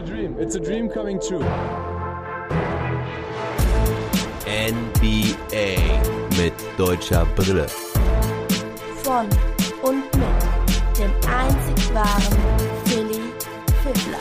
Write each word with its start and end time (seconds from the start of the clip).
a 0.00 0.06
dream. 0.06 0.36
It's 0.38 0.54
a 0.54 0.60
dream 0.60 0.88
coming 0.88 1.20
true. 1.20 1.44
NBA 4.46 5.76
mit 6.38 6.54
deutscher 6.76 7.26
Brille. 7.36 7.66
Von 9.02 9.28
und 9.82 10.04
mit 10.16 10.98
dem 10.98 11.12
einzig 11.28 11.94
wahren 11.94 12.38
Philly 12.84 13.20
Fiddler. 13.82 14.20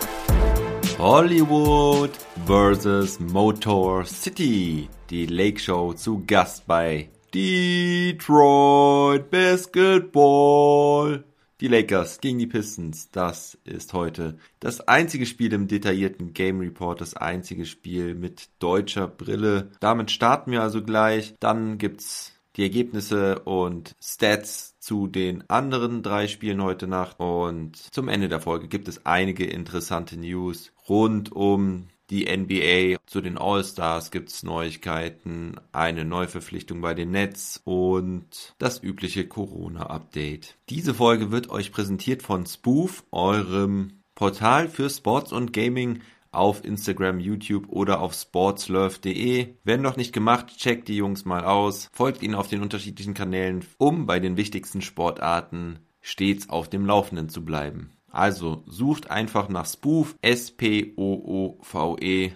Hollywood 0.98 2.12
vs. 2.46 3.20
Motor 3.20 4.06
City. 4.06 4.90
Die 5.10 5.26
Lake 5.28 5.60
Show 5.60 5.94
zu 5.94 6.24
Gast 6.28 6.68
bei 6.68 7.10
Detroit 7.34 9.30
Basketball. 9.30 11.24
Die 11.62 11.68
Lakers 11.68 12.22
gegen 12.22 12.40
die 12.40 12.48
Pistons, 12.48 13.12
das 13.12 13.58
ist 13.66 13.92
heute 13.94 14.38
das 14.62 14.80
einzige 14.80 15.26
Spiel 15.26 15.52
im 15.52 15.68
detaillierten 15.68 16.34
Game 16.34 16.62
Report, 16.62 17.02
das 17.02 17.16
einzige 17.16 17.66
Spiel 17.66 18.16
mit 18.16 18.50
deutscher 18.60 19.08
Brille. 19.08 19.72
Damit 19.82 20.10
starten 20.10 20.52
wir 20.52 20.62
also 20.62 20.82
gleich. 20.82 21.36
Dann 21.42 21.78
gibt's 21.78 22.34
die 22.56 22.64
Ergebnisse 22.64 23.40
und 23.40 23.94
Stats 24.02 24.80
zu 24.80 25.08
den 25.08 25.50
anderen 25.50 26.02
drei 26.02 26.28
Spielen 26.28 26.64
heute 26.64 26.88
Nacht. 26.88 27.20
Und 27.20 27.76
zum 27.76 28.08
Ende 28.08 28.30
der 28.30 28.40
Folge 28.40 28.70
gibt 28.70 28.88
es 28.88 29.06
einige 29.06 29.46
interessante 29.46 30.18
News 30.18 30.72
rund 30.88 31.32
um 31.34 31.88
die 32.10 32.26
NBA. 32.26 32.98
Zu 33.06 33.22
den 33.22 33.38
All-Stars 33.38 34.12
gibt's 34.12 34.44
Neuigkeiten, 34.44 35.56
eine 35.72 36.06
Neuverpflichtung 36.06 36.82
bei 36.82 36.94
den 36.94 37.12
Nets 37.12 37.62
und 37.64 38.56
das 38.58 38.82
übliche 38.84 39.28
Corona-Update. 39.28 40.58
Diese 40.70 40.94
Folge 40.94 41.32
wird 41.32 41.50
euch 41.50 41.72
präsentiert 41.72 42.24
von 42.24 42.46
Spoof, 42.46 43.04
eurem 43.12 44.02
Portal 44.16 44.68
für 44.68 44.90
Sports 44.90 45.32
und 45.32 45.54
Gaming 45.54 46.02
auf 46.32 46.64
Instagram, 46.64 47.20
YouTube 47.20 47.70
oder 47.70 48.02
auf 48.02 48.14
sportslurf.de. 48.14 49.56
Wenn 49.64 49.82
noch 49.82 49.98
nicht 49.98 50.14
gemacht, 50.14 50.58
checkt 50.58 50.88
die 50.88 50.98
Jungs 50.98 51.26
mal 51.26 51.44
aus, 51.44 51.90
folgt 51.92 52.22
ihnen 52.22 52.36
auf 52.36 52.48
den 52.48 52.62
unterschiedlichen 52.62 53.14
Kanälen, 53.14 53.66
um 53.78 54.06
bei 54.06 54.20
den 54.20 54.38
wichtigsten 54.38 54.82
Sportarten 54.82 55.80
stets 56.02 56.50
auf 56.50 56.70
dem 56.70 56.86
Laufenden 56.86 57.30
zu 57.30 57.44
bleiben. 57.44 57.99
Also 58.12 58.64
sucht 58.66 59.12
einfach 59.12 59.50
nach 59.50 59.66
Spoof, 59.66 60.16
S-P-O-O-V-E. 60.22 60.72